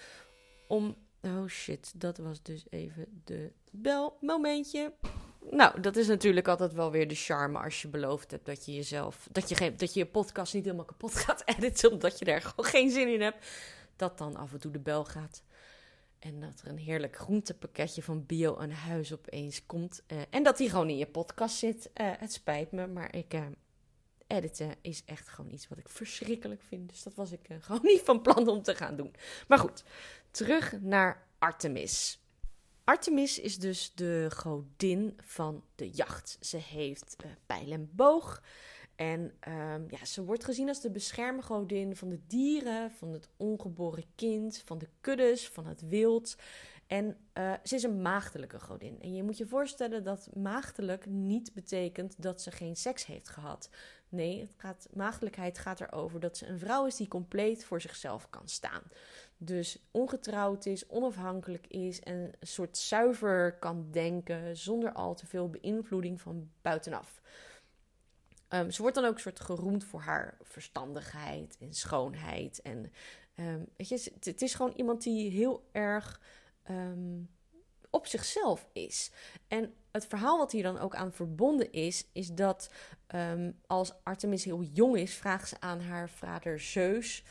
om. 0.68 0.96
Oh 1.24 1.48
shit, 1.48 2.02
dat 2.02 2.18
was 2.18 2.42
dus 2.42 2.66
even 2.70 3.22
de 3.24 3.52
bel 3.72 4.18
momentje. 4.22 4.94
Nou, 5.50 5.82
dat 5.82 5.96
is 5.96 6.08
natuurlijk 6.08 6.48
altijd 6.48 6.74
wel 6.74 6.92
weer 6.92 7.08
de 7.08 7.16
charme 7.16 7.60
als 7.60 7.82
je 7.82 7.88
beloofd 7.88 8.32
hebt 8.32 8.46
dat 8.46 8.66
je 8.66 8.74
jezelf, 8.74 9.28
dat 9.32 9.50
je, 9.50 9.56
geen, 9.56 9.78
dat 9.78 9.94
je 9.94 10.00
je 10.00 10.06
podcast 10.06 10.54
niet 10.54 10.64
helemaal 10.64 10.86
kapot 10.86 11.16
gaat 11.26 11.44
editen, 11.46 11.92
omdat 11.92 12.20
je 12.20 12.26
er 12.26 12.42
gewoon 12.42 12.66
geen 12.66 12.90
zin 12.90 13.14
in 13.14 13.22
hebt. 13.22 13.48
Dat 13.96 14.18
dan 14.18 14.36
af 14.36 14.54
en 14.54 14.60
toe 14.60 14.72
de 14.72 14.80
bel 14.80 15.06
gaat. 15.06 15.44
En 16.20 16.40
dat 16.40 16.62
er 16.62 16.68
een 16.68 16.78
heerlijk 16.78 17.16
groentepakketje 17.16 18.04
van 18.04 18.26
bio 18.26 18.58
aan 18.58 18.72
huis 18.72 19.14
opeens 19.14 19.66
komt. 19.66 20.04
Uh, 20.08 20.22
en 20.30 20.44
dat 20.44 20.58
die 20.58 20.70
gewoon 20.70 20.90
in 20.90 20.98
je 20.98 21.08
podcast 21.08 21.56
zit. 21.56 21.90
Uh, 22.02 22.12
het 22.18 22.34
spijt 22.34 22.72
me, 22.72 22.88
maar 22.88 23.16
ik. 23.16 23.34
Uh, 23.34 23.46
editen 24.32 24.76
is 24.82 25.04
echt 25.06 25.28
gewoon 25.28 25.52
iets 25.52 25.68
wat 25.68 25.78
ik 25.78 25.90
verschrikkelijk 25.90 26.62
vind. 26.62 26.90
Dus 26.90 27.04
dat 27.04 27.14
was 27.14 27.32
ik 27.32 27.48
gewoon 27.60 27.82
niet 27.84 28.02
van 28.02 28.22
plan 28.22 28.48
om 28.48 28.62
te 28.62 28.76
gaan 28.76 28.96
doen. 28.96 29.14
Maar 29.48 29.60
goed, 29.60 29.84
terug 30.32 30.82
naar 30.82 31.28
Artemis. 31.40 32.20
Artemis 32.84 33.40
is 33.40 33.58
dus 33.58 33.92
de 33.96 34.28
godin 34.36 35.20
van 35.24 35.64
de 35.76 35.90
jacht. 35.90 36.38
Ze 36.40 36.58
heeft 36.58 37.16
pijl 37.46 37.72
en 37.72 37.90
boog. 37.94 38.42
En 38.96 39.34
um, 39.48 39.86
ja, 39.90 40.06
ze 40.06 40.24
wordt 40.24 40.44
gezien 40.44 40.68
als 40.68 40.82
de 40.82 40.92
beschermgodin 40.92 41.96
van 41.96 42.10
de 42.10 42.20
dieren, 42.28 42.92
van 42.92 43.14
het 43.14 43.30
ongeboren 43.38 44.04
kind, 44.16 44.62
van 44.66 44.78
de 44.78 44.88
kuddes, 45.02 45.48
van 45.48 45.66
het 45.66 45.82
wild. 45.88 46.36
En 46.92 47.18
uh, 47.34 47.54
ze 47.64 47.76
is 47.76 47.84
een 47.84 48.02
maagdelijke 48.02 48.60
godin. 48.60 49.02
En 49.02 49.14
je 49.16 49.24
moet 49.24 49.38
je 49.38 49.48
voorstellen 49.48 50.04
dat 50.04 50.30
maagdelijk 50.34 51.06
niet 51.06 51.54
betekent 51.54 52.22
dat 52.22 52.42
ze 52.42 52.52
geen 52.52 52.76
seks 52.76 53.06
heeft 53.06 53.30
gehad. 53.30 53.70
Nee, 54.10 54.40
het 54.40 54.54
gaat, 54.58 54.88
maagdelijkheid 54.94 55.58
gaat 55.58 55.82
erover 55.82 56.20
dat 56.20 56.38
ze 56.38 56.48
een 56.48 56.60
vrouw 56.60 56.86
is 56.86 56.96
die 56.96 57.08
compleet 57.08 57.66
voor 57.66 57.82
zichzelf 57.82 58.30
kan 58.30 58.48
staan. 58.48 58.82
Dus 59.38 59.80
ongetrouwd 59.92 60.66
is, 60.66 60.88
onafhankelijk 60.88 61.68
is 61.68 62.00
en 62.00 62.16
een 62.16 62.48
soort 62.48 62.78
zuiver 62.78 63.58
kan 63.60 63.92
denken 63.92 64.58
zonder 64.58 64.92
al 64.92 65.16
te 65.16 65.28
veel 65.28 65.50
beïnvloeding 65.50 66.22
van 66.22 66.50
buitenaf. 66.62 67.22
Um, 68.50 68.72
ze 68.72 68.82
wordt 68.82 68.96
dan 68.96 69.06
ook 69.06 69.14
een 69.14 69.20
soort 69.20 69.40
geroemd 69.40 69.84
voor 69.84 70.02
haar 70.02 70.38
verstandigheid 70.42 71.58
en 71.60 71.74
schoonheid. 71.74 72.62
En 72.62 72.92
um, 73.36 73.68
weet 73.78 73.90
je, 73.90 74.12
het, 74.20 74.42
is 74.42 74.54
gewoon 74.54 74.74
iemand 74.76 75.04
die 75.04 75.32
heel 75.32 75.70
erg 75.72 76.20
um, 76.72 77.30
op 77.90 78.08
zichzelf 78.08 78.68
is. 78.74 79.12
En 79.48 79.74
het 79.92 80.06
verhaal 80.06 80.38
wat 80.38 80.52
hier 80.52 80.64
dan 80.64 80.80
ook 80.80 80.96
aan 80.96 81.14
verbonden 81.14 81.72
is, 81.72 82.08
is 82.14 82.28
dat 82.28 82.70
als 83.68 83.94
Artemis 84.04 84.44
heel 84.44 84.64
jong 84.64 84.98
is, 84.98 85.14
vraagt 85.14 85.50
ze 85.50 85.60
aan 85.60 85.82
haar 85.82 86.10
vader 86.10 86.60
Zeus. 86.60 87.24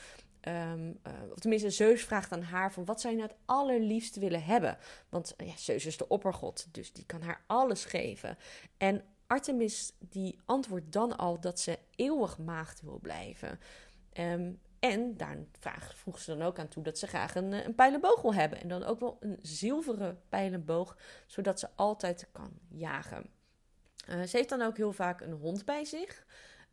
Um, 0.49 0.99
uh, 1.07 1.13
of 1.33 1.39
tenminste, 1.39 1.71
Zeus 1.71 2.05
vraagt 2.05 2.33
aan 2.33 2.43
haar 2.43 2.73
van 2.73 2.85
wat 2.85 3.03
je 3.03 3.09
nou 3.09 3.23
het 3.23 3.37
allerliefst 3.45 4.17
willen 4.17 4.45
hebben. 4.45 4.79
Want 5.09 5.35
ja, 5.37 5.57
Zeus 5.57 5.87
is 5.87 5.97
de 5.97 6.09
oppergod, 6.09 6.67
dus 6.71 6.93
die 6.93 7.07
kan 7.07 7.23
haar 7.23 7.45
alles 7.47 7.85
geven. 7.85 8.39
En 8.77 9.05
Artemis 9.27 9.93
die 9.99 10.39
antwoordt 10.45 10.93
dan 10.93 11.17
al 11.17 11.41
dat 11.41 11.61
ze 11.61 11.79
eeuwig 11.97 12.39
maagd 12.39 12.81
wil 12.81 12.99
blijven. 12.99 13.61
Um, 14.13 14.61
en 14.81 15.17
daar 15.17 15.37
vraag, 15.59 15.97
vroeg 15.97 16.19
ze 16.19 16.37
dan 16.37 16.47
ook 16.47 16.59
aan 16.59 16.69
toe 16.69 16.83
dat 16.83 16.99
ze 16.99 17.07
graag 17.07 17.35
een, 17.35 17.53
een 17.53 17.75
pijlenboog 17.75 18.23
wil 18.23 18.35
hebben. 18.35 18.61
En 18.61 18.69
dan 18.69 18.85
ook 18.85 19.01
wel 19.01 19.17
een 19.21 19.39
zilveren 19.43 20.21
pijlenboog, 20.29 20.97
zodat 21.27 21.61
ze 21.61 21.69
altijd 21.75 22.29
kan 22.33 22.53
jagen. 22.69 23.31
Uh, 24.09 24.23
ze 24.23 24.37
heeft 24.37 24.49
dan 24.49 24.63
ook 24.63 24.77
heel 24.77 24.93
vaak 24.93 25.21
een 25.21 25.33
hond 25.33 25.65
bij 25.65 25.85
zich. 25.85 26.27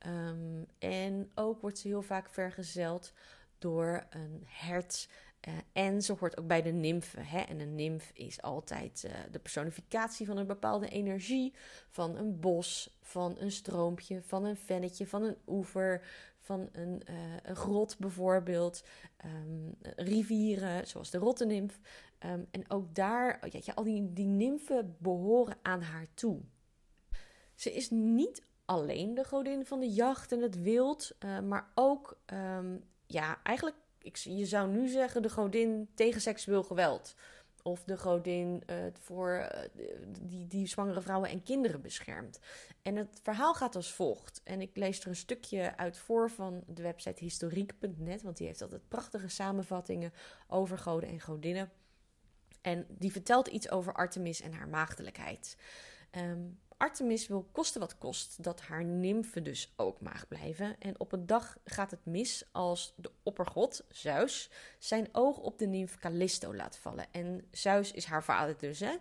Um, 0.07 0.65
en 0.79 1.31
ook 1.35 1.61
wordt 1.61 1.77
ze 1.77 1.87
heel 1.87 2.01
vaak 2.01 2.29
vergezeld 2.29 3.13
door 3.57 4.07
een 4.09 4.43
hert 4.45 5.09
uh, 5.47 5.53
en 5.73 6.01
ze 6.01 6.13
hoort 6.13 6.37
ook 6.37 6.47
bij 6.47 6.61
de 6.61 6.71
nymfen. 6.71 7.25
En 7.47 7.59
een 7.59 7.75
nymf 7.75 8.11
is 8.13 8.41
altijd 8.41 9.09
de 9.31 9.39
personificatie 9.39 10.25
van 10.25 10.37
een 10.37 10.47
bepaalde 10.47 10.87
energie. 10.87 11.53
Van 11.89 12.17
een 12.17 12.39
bos, 12.39 12.97
van 13.01 13.35
een 13.39 13.51
stroompje, 13.51 14.21
van 14.23 14.45
een 14.45 14.57
vennetje, 14.57 15.07
van 15.07 15.23
een 15.23 15.37
oever, 15.47 16.01
van 16.47 16.69
een, 16.71 17.01
uh, 17.09 17.15
een 17.43 17.55
grot 17.55 17.97
bijvoorbeeld. 17.99 18.83
Um, 19.25 19.77
rivieren, 19.95 20.87
zoals 20.87 21.09
de 21.09 21.17
rottenimf. 21.17 21.79
Um, 22.25 22.47
en 22.51 22.69
ook 22.69 22.95
daar, 22.95 23.47
ja, 23.49 23.59
ja, 23.63 23.73
al 23.73 23.83
die, 23.83 24.13
die 24.13 24.25
nymfen 24.25 24.95
behoren 24.99 25.57
aan 25.61 25.81
haar 25.81 26.07
toe. 26.13 26.39
Ze 27.55 27.73
is 27.73 27.89
niet 27.89 28.43
alleen 28.65 29.13
de 29.13 29.23
godin 29.23 29.65
van 29.65 29.79
de 29.79 29.89
jacht 29.89 30.31
en 30.31 30.41
het 30.41 30.61
wild, 30.61 31.17
maar 31.43 31.71
ook 31.75 32.19
um, 32.33 32.83
ja, 33.05 33.39
eigenlijk 33.43 33.75
ik, 34.07 34.17
je 34.17 34.45
zou 34.45 34.69
nu 34.69 34.87
zeggen 34.87 35.21
de 35.21 35.29
godin 35.29 35.89
tegen 35.93 36.21
seksueel 36.21 36.63
geweld. 36.63 37.15
Of 37.67 37.83
de 37.83 37.97
godin 37.97 38.63
uh, 38.69 38.75
voor 38.99 39.49
uh, 39.75 39.85
die, 40.21 40.47
die 40.47 40.67
zwangere 40.67 41.01
vrouwen 41.01 41.29
en 41.29 41.43
kinderen 41.43 41.81
beschermt. 41.81 42.39
En 42.81 42.95
het 42.95 43.19
verhaal 43.23 43.53
gaat 43.53 43.75
als 43.75 43.91
volgt. 43.91 44.41
En 44.43 44.61
ik 44.61 44.77
lees 44.77 44.99
er 44.99 45.07
een 45.07 45.15
stukje 45.15 45.77
uit 45.77 45.97
voor 45.97 46.29
van 46.29 46.63
de 46.67 46.81
website 46.81 47.23
historiek.net. 47.23 48.21
Want 48.21 48.37
die 48.37 48.47
heeft 48.47 48.61
altijd 48.61 48.87
prachtige 48.87 49.27
samenvattingen 49.27 50.13
over 50.47 50.77
goden 50.77 51.09
en 51.09 51.19
godinnen. 51.19 51.71
En 52.61 52.85
die 52.89 53.11
vertelt 53.11 53.47
iets 53.47 53.69
over 53.69 53.93
Artemis 53.93 54.41
en 54.41 54.53
haar 54.53 54.67
maagdelijkheid. 54.67 55.57
Um, 56.11 56.59
Artemis 56.77 57.27
wil 57.27 57.47
kosten 57.51 57.81
wat 57.81 57.97
kost 57.97 58.43
dat 58.43 58.61
haar 58.61 58.83
nymfen 58.83 59.43
dus 59.43 59.73
ook 59.75 60.01
mag 60.01 60.27
blijven. 60.27 60.75
En 60.79 60.99
op 60.99 61.11
een 61.11 61.25
dag 61.25 61.57
gaat 61.65 61.91
het 61.91 62.05
mis 62.05 62.45
als 62.51 62.93
de 62.95 63.11
oppergod, 63.23 63.83
Zeus, 63.89 64.49
zijn 64.79 65.09
oog 65.11 65.37
op 65.37 65.57
de 65.59 65.67
nymf 65.67 65.97
Callisto 65.97 66.55
laat 66.55 66.77
vallen. 66.77 67.05
En 67.11 67.47
Zeus 67.51 67.91
is 67.91 68.05
haar 68.05 68.23
vader 68.23 68.57
dus, 68.57 68.79
hè. 68.79 68.95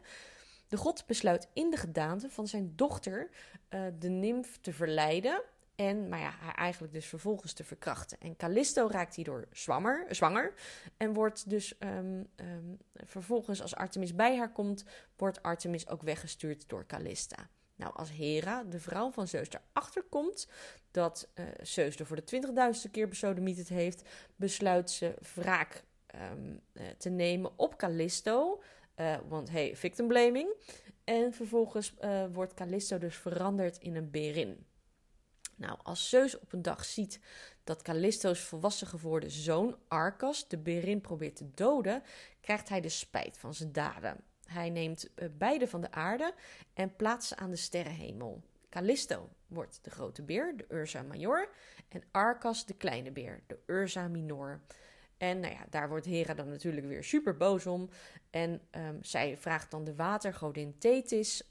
De 0.68 0.76
god 0.76 1.06
besluit 1.06 1.48
in 1.52 1.70
de 1.70 1.76
gedaante 1.76 2.30
van 2.30 2.46
zijn 2.46 2.72
dochter 2.76 3.30
uh, 3.70 3.86
de 3.98 4.08
nymf 4.08 4.58
te 4.60 4.72
verleiden 4.72 5.42
en, 5.74 6.08
maar 6.08 6.18
ja, 6.18 6.30
haar 6.30 6.54
eigenlijk 6.54 6.92
dus 6.92 7.06
vervolgens 7.06 7.52
te 7.52 7.64
verkrachten. 7.64 8.20
En 8.20 8.36
Callisto 8.36 8.88
raakt 8.90 9.14
hierdoor 9.14 9.46
zwanger, 9.52 10.06
zwanger 10.14 10.54
en 10.96 11.12
wordt 11.12 11.50
dus 11.50 11.74
um, 11.78 12.28
um, 12.36 12.78
vervolgens, 12.94 13.62
als 13.62 13.74
Artemis 13.74 14.14
bij 14.14 14.36
haar 14.36 14.52
komt, 14.52 14.84
wordt 15.16 15.42
Artemis 15.42 15.88
ook 15.88 16.02
weggestuurd 16.02 16.68
door 16.68 16.86
Callista. 16.86 17.48
Nou, 17.76 17.94
als 17.94 18.10
Hera, 18.10 18.64
de 18.64 18.80
vrouw 18.80 19.10
van 19.10 19.28
Zeus, 19.28 19.48
erachter 19.48 20.02
komt 20.02 20.48
dat 20.90 21.28
uh, 21.34 21.44
Zeus 21.62 21.96
er 21.96 22.06
voor 22.06 22.16
de 22.16 22.24
twintigduizendste 22.24 22.90
keer 22.90 23.08
besodemieterd 23.08 23.68
heeft, 23.68 24.08
besluit 24.36 24.90
ze 24.90 25.14
wraak 25.34 25.84
um, 26.32 26.60
uh, 26.72 26.82
te 26.98 27.08
nemen 27.08 27.58
op 27.58 27.76
Callisto. 27.76 28.62
Uh, 28.96 29.16
want 29.28 29.50
hey, 29.50 29.76
victim 29.76 30.08
blaming. 30.08 30.54
En 31.04 31.32
vervolgens 31.32 31.94
wordt 32.32 32.54
Callisto 32.54 32.98
dus 32.98 33.16
veranderd 33.16 33.78
in 33.78 33.96
een 33.96 34.10
berin. 34.10 34.66
Nou, 35.56 35.78
als 35.82 36.08
Zeus 36.08 36.38
op 36.38 36.52
een 36.52 36.62
dag 36.62 36.84
ziet 36.84 37.20
dat 37.64 37.82
Callisto's 37.82 38.40
volwassen 38.40 38.86
geworden 38.86 39.30
zoon 39.30 39.78
Arcas 39.88 40.48
de 40.48 40.58
berin 40.58 41.00
probeert 41.00 41.36
te 41.36 41.50
doden, 41.54 42.02
krijgt 42.40 42.68
hij 42.68 42.80
de 42.80 42.88
spijt 42.88 43.38
van 43.38 43.54
zijn 43.54 43.72
daden. 43.72 44.24
Hij 44.46 44.70
neemt 44.70 45.14
eh, 45.14 45.28
beide 45.38 45.68
van 45.68 45.80
de 45.80 45.90
aarde 45.90 46.34
en 46.74 46.96
plaatst 46.96 47.28
ze 47.28 47.36
aan 47.36 47.50
de 47.50 47.56
sterrenhemel. 47.56 48.42
Callisto 48.68 49.28
wordt 49.46 49.78
de 49.82 49.90
grote 49.90 50.22
beer, 50.22 50.56
de 50.56 50.64
Ursa 50.68 51.02
Major, 51.02 51.48
en 51.88 52.02
Arcas 52.10 52.66
de 52.66 52.74
kleine 52.74 53.10
beer, 53.10 53.42
de 53.46 53.58
Ursa 53.66 54.08
Minor. 54.08 54.60
En 55.16 55.40
nou 55.40 55.52
ja, 55.52 55.66
daar 55.70 55.88
wordt 55.88 56.06
Hera 56.06 56.34
dan 56.34 56.48
natuurlijk 56.48 56.86
weer 56.86 57.04
super 57.04 57.36
boos 57.36 57.66
om. 57.66 57.88
En 58.30 58.60
um, 58.70 58.98
zij 59.02 59.36
vraagt 59.36 59.70
dan 59.70 59.84
de 59.84 59.94
watergodin 59.94 60.78
Thetis, 60.78 61.42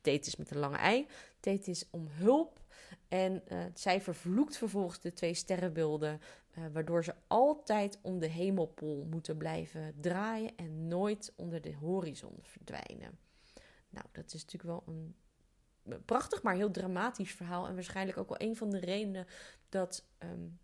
Thetis 0.00 0.36
met 0.36 0.50
een 0.50 0.58
lange 0.58 0.76
ei, 0.76 1.06
Thetis 1.40 1.86
om 1.90 2.06
hulp. 2.10 2.60
En 3.08 3.42
uh, 3.48 3.64
zij 3.74 4.00
vervloekt 4.00 4.56
vervolgens 4.56 5.00
de 5.00 5.12
twee 5.12 5.34
sterrenbeelden 5.34 6.20
uh, 6.58 6.64
waardoor 6.72 7.04
ze 7.04 7.14
altijd 7.26 7.98
om 8.02 8.18
de 8.18 8.28
hemelpol 8.28 9.06
moeten 9.10 9.36
blijven 9.36 9.94
draaien 10.00 10.56
en 10.56 10.88
nooit 10.88 11.32
onder 11.36 11.60
de 11.60 11.74
horizon 11.74 12.38
verdwijnen. 12.42 13.18
Nou, 13.90 14.06
dat 14.12 14.32
is 14.34 14.44
natuurlijk 14.44 14.84
wel 14.86 14.94
een 14.94 15.14
prachtig, 16.04 16.42
maar 16.42 16.54
heel 16.54 16.70
dramatisch 16.70 17.32
verhaal. 17.32 17.66
En 17.66 17.74
waarschijnlijk 17.74 18.18
ook 18.18 18.28
wel 18.28 18.48
een 18.48 18.56
van 18.56 18.70
de 18.70 18.78
redenen 18.78 19.26
dat 19.68 20.08
um, 20.18 20.58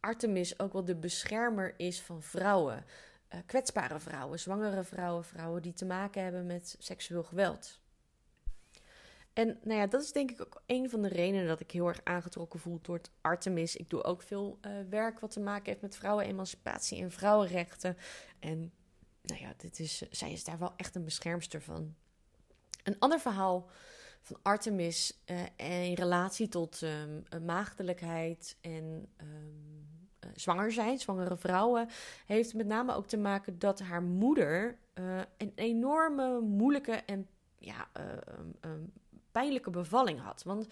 Artemis 0.00 0.58
ook 0.58 0.72
wel 0.72 0.84
de 0.84 0.96
beschermer 0.96 1.74
is 1.76 2.02
van 2.02 2.22
vrouwen. 2.22 2.84
Uh, 3.34 3.40
kwetsbare 3.46 4.00
vrouwen, 4.00 4.38
zwangere 4.38 4.84
vrouwen, 4.84 5.24
vrouwen 5.24 5.62
die 5.62 5.72
te 5.72 5.84
maken 5.84 6.22
hebben 6.22 6.46
met 6.46 6.76
seksueel 6.78 7.22
geweld. 7.22 7.80
En 9.36 9.58
nou 9.62 9.80
ja, 9.80 9.86
dat 9.86 10.02
is 10.02 10.12
denk 10.12 10.30
ik 10.30 10.40
ook 10.40 10.62
een 10.66 10.90
van 10.90 11.02
de 11.02 11.08
redenen 11.08 11.46
dat 11.46 11.60
ik 11.60 11.70
heel 11.70 11.86
erg 11.86 12.00
aangetrokken 12.04 12.60
voel 12.60 12.78
door 12.82 13.00
Artemis. 13.20 13.76
Ik 13.76 13.90
doe 13.90 14.02
ook 14.04 14.22
veel 14.22 14.58
uh, 14.66 14.72
werk 14.88 15.20
wat 15.20 15.30
te 15.30 15.40
maken 15.40 15.64
heeft 15.64 15.80
met 15.80 15.96
vrouwenemancipatie 15.96 17.02
en 17.02 17.10
vrouwenrechten. 17.10 17.96
En 18.38 18.72
nou 19.22 19.40
ja, 19.40 19.52
dit 19.56 19.78
is, 19.78 20.02
zij 20.10 20.32
is 20.32 20.44
daar 20.44 20.58
wel 20.58 20.72
echt 20.76 20.94
een 20.94 21.04
beschermster 21.04 21.62
van. 21.62 21.94
Een 22.82 22.98
ander 22.98 23.20
verhaal 23.20 23.68
van 24.20 24.36
Artemis 24.42 25.22
uh, 25.26 25.86
in 25.86 25.94
relatie 25.94 26.48
tot 26.48 26.80
um, 26.80 27.44
maagdelijkheid 27.44 28.56
en 28.60 29.08
uh, 29.22 30.30
zwanger 30.34 30.72
zijn, 30.72 30.98
zwangere 30.98 31.36
vrouwen, 31.36 31.88
heeft 32.26 32.54
met 32.54 32.66
name 32.66 32.94
ook 32.94 33.06
te 33.06 33.16
maken 33.16 33.58
dat 33.58 33.80
haar 33.80 34.02
moeder 34.02 34.78
een 35.36 35.52
enorme 35.54 36.40
moeilijke 36.40 36.92
en 36.92 37.28
ja, 37.58 37.88
um, 38.60 38.92
pijnlijke 39.36 39.70
bevalling 39.70 40.20
had. 40.20 40.42
Want 40.42 40.66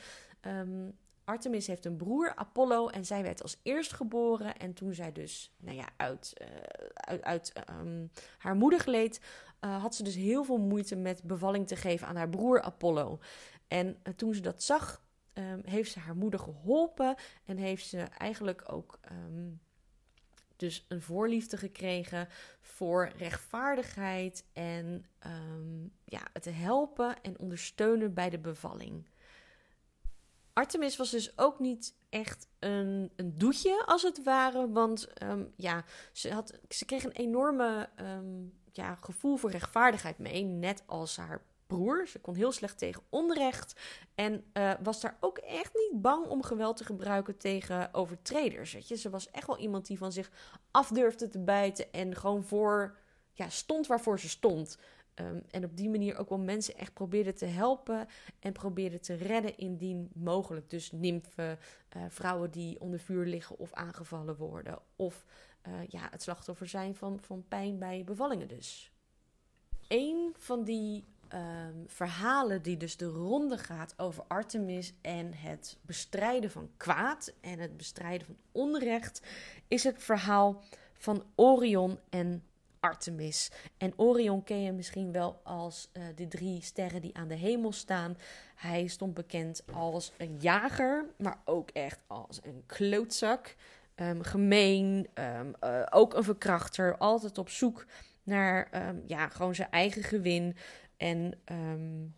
um, 0.47 0.97
Artemis 1.25 1.67
heeft 1.67 1.85
een 1.85 1.97
broer, 1.97 2.35
Apollo, 2.35 2.89
en 2.89 3.05
zij 3.05 3.23
werd 3.23 3.43
als 3.43 3.57
eerst 3.63 3.93
geboren. 3.93 4.57
En 4.57 4.73
toen 4.73 4.95
zij 4.95 5.13
dus 5.13 5.55
nou 5.57 5.77
ja, 5.77 5.89
uit, 5.97 6.33
uh, 6.43 6.47
uit, 6.95 7.23
uit 7.23 7.53
um, 7.81 8.11
haar 8.39 8.57
moeder 8.57 8.81
gleed, 8.81 9.21
uh, 9.61 9.83
had 9.83 9.95
ze 9.95 10.03
dus 10.03 10.15
heel 10.15 10.45
veel 10.45 10.59
moeite 10.59 10.97
met 10.97 11.23
bevalling 11.23 11.67
te 11.67 11.77
geven 11.77 12.07
aan 12.07 12.17
haar 12.17 12.29
broer 12.29 12.63
Apollo. 12.63 13.19
En 13.69 13.87
uh, 13.87 14.15
toen 14.15 14.35
ze 14.35 14.41
dat 14.41 14.63
zag, 14.63 15.03
um, 15.35 15.61
heeft 15.65 15.93
ze 15.93 15.99
haar 15.99 16.17
moeder 16.17 16.41
geholpen 16.41 17.15
en 17.45 17.57
heeft 17.57 17.87
ze 17.87 17.99
eigenlijk 17.99 18.73
ook 18.73 18.99
dus 20.65 20.85
een 20.89 21.03
voorliefde 21.03 21.57
gekregen 21.57 22.29
voor 22.61 23.13
rechtvaardigheid 23.17 24.45
en 24.53 25.07
ja, 26.05 26.21
het 26.33 26.45
helpen 26.45 27.23
en 27.23 27.39
ondersteunen 27.39 28.15
bij 28.15 28.31
de 28.31 28.39
bevalling. 28.39 29.07
Artemis 30.53 30.97
was 30.97 31.11
dus 31.11 31.39
ook 31.39 31.59
niet 31.59 31.95
echt 32.11 32.49
een, 32.59 33.13
een 33.17 33.39
doetje, 33.39 33.83
als 33.87 34.03
het 34.03 34.23
ware. 34.23 34.71
Want 34.71 35.23
um, 35.23 35.53
ja, 35.57 35.85
ze, 36.13 36.33
had, 36.33 36.59
ze 36.69 36.85
kreeg 36.85 37.05
een 37.05 37.13
enorme 37.13 37.89
um, 38.01 38.53
ja, 38.73 38.95
gevoel 38.95 39.37
voor 39.37 39.51
rechtvaardigheid 39.51 40.19
mee. 40.19 40.45
Net 40.45 40.83
als 40.87 41.17
haar 41.17 41.43
broer. 41.67 42.07
Ze 42.07 42.21
kon 42.21 42.35
heel 42.35 42.53
slecht 42.53 42.79
tegen 42.79 43.03
onrecht. 43.09 43.81
En 44.15 44.45
uh, 44.53 44.73
was 44.83 45.01
daar 45.01 45.17
ook 45.21 45.39
echt 45.39 45.75
niet 45.75 46.03
bang 46.03 46.27
om 46.27 46.43
geweld 46.43 46.77
te 46.77 46.85
gebruiken 46.85 47.37
tegen 47.37 47.95
overtreders. 47.95 48.73
Weet 48.73 48.89
je? 48.89 48.97
Ze 48.97 49.11
was 49.11 49.31
echt 49.31 49.47
wel 49.47 49.59
iemand 49.59 49.87
die 49.87 49.99
van 49.99 50.13
zich 50.13 50.31
af 50.71 50.89
durfde 50.89 51.29
te 51.29 51.39
bijten. 51.39 51.93
En 51.93 52.17
gewoon 52.17 52.45
voor 52.45 52.99
ja, 53.33 53.49
stond 53.49 53.87
waarvoor 53.87 54.21
ze 54.21 54.29
stond. 54.29 54.79
Um, 55.21 55.43
en 55.51 55.65
op 55.65 55.77
die 55.77 55.89
manier 55.89 56.17
ook 56.19 56.29
wel 56.29 56.39
mensen 56.39 56.77
echt 56.77 56.93
probeerde 56.93 57.33
te 57.33 57.45
helpen 57.45 58.07
en 58.41 58.53
probeerde 58.53 59.01
te 59.01 59.15
redden 59.15 59.57
indien 59.57 60.11
mogelijk. 60.15 60.71
Dus 60.71 60.93
nymfen, 60.93 61.59
uh, 61.97 62.03
vrouwen 62.09 62.51
die 62.51 62.81
onder 62.81 63.01
vuur 63.01 63.27
liggen 63.27 63.59
of 63.59 63.73
aangevallen 63.73 64.37
worden. 64.37 64.79
Of 64.97 65.25
uh, 65.69 65.73
ja, 65.89 66.09
het 66.11 66.23
slachtoffer 66.23 66.67
zijn 66.67 66.95
van, 66.95 67.21
van 67.21 67.45
pijn 67.49 67.79
bij 67.79 68.05
bevallingen 68.05 68.49
dus. 68.49 68.93
Een 69.89 70.35
van 70.39 70.65
die 70.65 71.05
um, 71.35 71.85
verhalen 71.87 72.63
die 72.63 72.77
dus 72.77 72.97
de 72.97 73.07
ronde 73.07 73.59
gaat 73.59 73.95
over 73.97 74.25
Artemis 74.29 74.95
en 75.01 75.35
het 75.35 75.79
bestrijden 75.81 76.51
van 76.51 76.71
kwaad 76.77 77.33
en 77.41 77.59
het 77.59 77.77
bestrijden 77.77 78.27
van 78.27 78.37
onrecht, 78.53 79.23
is 79.69 79.85
het 79.85 80.03
verhaal 80.03 80.63
van 80.93 81.25
Orion 81.35 81.99
en 82.11 82.43
Artemis. 82.81 83.51
En 83.77 83.93
Orion 83.97 84.45
ken 84.45 84.63
je 84.63 84.73
misschien 84.73 85.13
wel 85.13 85.41
als 85.43 85.89
uh, 85.93 86.05
de 86.15 86.29
drie 86.29 86.63
sterren 86.63 87.01
die 87.01 87.17
aan 87.17 87.29
de 87.29 87.35
hemel 87.35 87.73
staan. 87.73 88.17
Hij 88.55 88.87
stond 88.87 89.15
bekend 89.15 89.63
als 89.73 90.13
een 90.17 90.37
jager, 90.41 91.07
maar 91.19 91.39
ook 91.45 91.71
echt 91.71 91.99
als 92.07 92.41
een 92.43 92.63
klootzak. 92.67 93.57
Um, 93.97 94.23
gemeen, 94.23 95.09
um, 95.15 95.55
uh, 95.65 95.83
ook 95.91 96.15
een 96.15 96.25
verkrachter, 96.25 96.97
altijd 96.97 97.39
op 97.39 97.49
zoek 97.49 97.87
naar 98.23 98.69
ja, 99.07 99.29
gewoon 99.29 99.55
zijn 99.55 99.71
eigen 99.71 100.03
gewin. 100.03 100.57
En 100.97 101.41
een, 101.45 102.13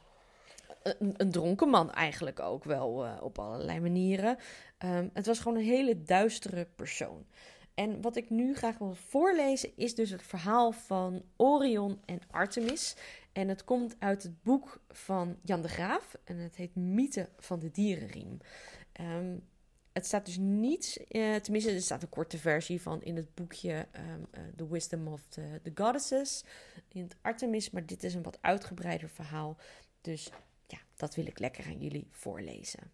een, 1.17 1.31
dronken 1.31 1.69
man 1.69 1.93
eigenlijk 1.93 2.41
ook 2.41 2.65
wel 2.65 3.05
uh, 3.05 3.17
op 3.21 3.39
allerlei 3.39 3.81
manieren. 3.81 4.39
het 5.13 5.27
was 5.27 5.39
gewoon 5.39 5.59
een 5.59 5.65
hele 5.65 6.03
duistere 6.03 6.69
persoon. 6.77 7.27
En 7.77 8.01
wat 8.01 8.17
ik 8.17 8.31
nu 8.31 8.55
graag 8.55 8.79
wil 8.79 8.95
voorlezen 8.95 9.77
is 9.77 9.95
dus 9.95 10.11
het 10.11 10.23
verhaal 10.23 10.73
van 10.73 11.23
Orion 11.37 12.01
en 12.05 12.21
Artemis. 12.31 12.97
En 13.33 13.49
het 13.49 13.65
komt 13.65 13.97
uit 13.99 14.23
het 14.23 14.43
boek 14.43 14.81
van 14.89 15.37
Jan 15.43 15.63
de 15.63 15.69
Graaf 15.69 16.17
en 16.25 16.37
het 16.37 16.57
heet 16.57 16.75
Mythe 16.75 17.29
van 17.39 17.59
de 17.59 17.71
dierenriem. 17.71 18.39
Um, 19.01 19.43
het 19.97 20.07
staat 20.07 20.27
dus 20.27 20.37
niet, 20.39 21.05
uh, 21.09 21.35
tenminste 21.35 21.71
er 21.71 21.83
staat 21.83 22.03
een 22.03 22.09
korte 22.09 22.39
versie 22.39 22.83
van 22.83 23.03
in 23.03 23.17
het 23.17 23.35
boekje 23.35 23.87
um, 23.97 24.27
uh, 24.35 24.41
The 24.57 24.69
Wisdom 24.69 25.09
of 25.09 25.21
the, 25.29 25.61
the 25.63 25.73
Goddesses 25.75 26.45
in 26.89 27.03
het 27.03 27.17
Artemis. 27.23 27.71
Maar 27.71 27.87
dit 27.87 28.05
is 28.05 28.15
een 28.15 28.23
wat 28.23 28.39
uitgebreider 28.41 29.09
verhaal. 29.09 29.57
Dus 30.01 30.31
ja, 30.67 30.79
dat 30.97 31.15
wil 31.15 31.27
ik 31.27 31.39
lekker 31.39 31.65
aan 31.65 31.79
jullie 31.79 32.07
voorlezen 32.11 32.91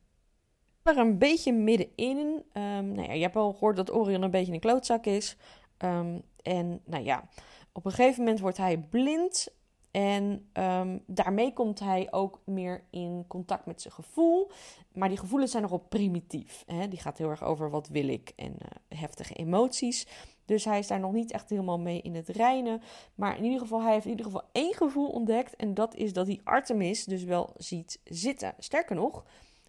er 0.83 0.99
een 0.99 1.19
beetje 1.19 1.53
middenin. 1.53 2.45
Um, 2.53 2.93
nou 2.93 3.03
ja, 3.03 3.13
je 3.13 3.23
hebt 3.23 3.37
al 3.37 3.53
gehoord 3.53 3.77
dat 3.77 3.93
Orion 3.93 4.23
een 4.23 4.31
beetje 4.31 4.53
een 4.53 4.61
klootzak 4.61 5.05
is. 5.05 5.37
Um, 5.79 6.23
en 6.43 6.81
nou 6.85 7.05
ja, 7.05 7.29
op 7.73 7.85
een 7.85 7.93
gegeven 7.93 8.23
moment 8.23 8.41
wordt 8.41 8.57
hij 8.57 8.79
blind. 8.79 9.49
En 9.93 10.49
um, 10.53 11.03
daarmee 11.07 11.53
komt 11.53 11.81
hij 11.81 12.09
ook 12.11 12.41
meer 12.45 12.85
in 12.91 13.25
contact 13.29 13.67
met 13.67 13.83
zijn 13.83 13.95
gevoel. 13.95 14.51
Maar 14.93 15.09
die 15.09 15.19
gevoelens 15.19 15.51
zijn 15.51 15.63
nogal 15.63 15.85
primitief. 15.89 16.65
Hè? 16.67 16.89
Die 16.89 17.01
gaat 17.01 17.19
heel 17.19 17.31
erg 17.31 17.43
over 17.43 17.71
wat 17.71 17.89
wil 17.89 18.09
ik 18.09 18.33
en 18.37 18.53
uh, 18.53 18.99
heftige 18.99 19.35
emoties. 19.35 20.07
Dus 20.45 20.65
hij 20.65 20.79
is 20.79 20.87
daar 20.87 21.01
nog 21.01 21.13
niet 21.13 21.33
echt 21.33 21.51
helemaal 21.51 21.79
mee 21.79 22.03
in 22.03 22.15
het 22.15 22.29
reinen. 22.29 22.83
Maar 23.15 23.37
in 23.37 23.45
ieder 23.45 23.61
geval, 23.61 23.83
hij 23.83 23.93
heeft 23.93 24.05
in 24.05 24.11
ieder 24.11 24.27
geval 24.27 24.49
één 24.53 24.75
gevoel 24.75 25.09
ontdekt. 25.09 25.57
En 25.57 25.75
dat 25.75 25.95
is 25.95 26.13
dat 26.13 26.27
hij 26.27 26.41
Artemis 26.45 27.05
dus 27.05 27.25
wel 27.25 27.51
ziet 27.57 28.01
zitten. 28.05 28.55
Sterker 28.59 28.97
nog, 28.97 29.25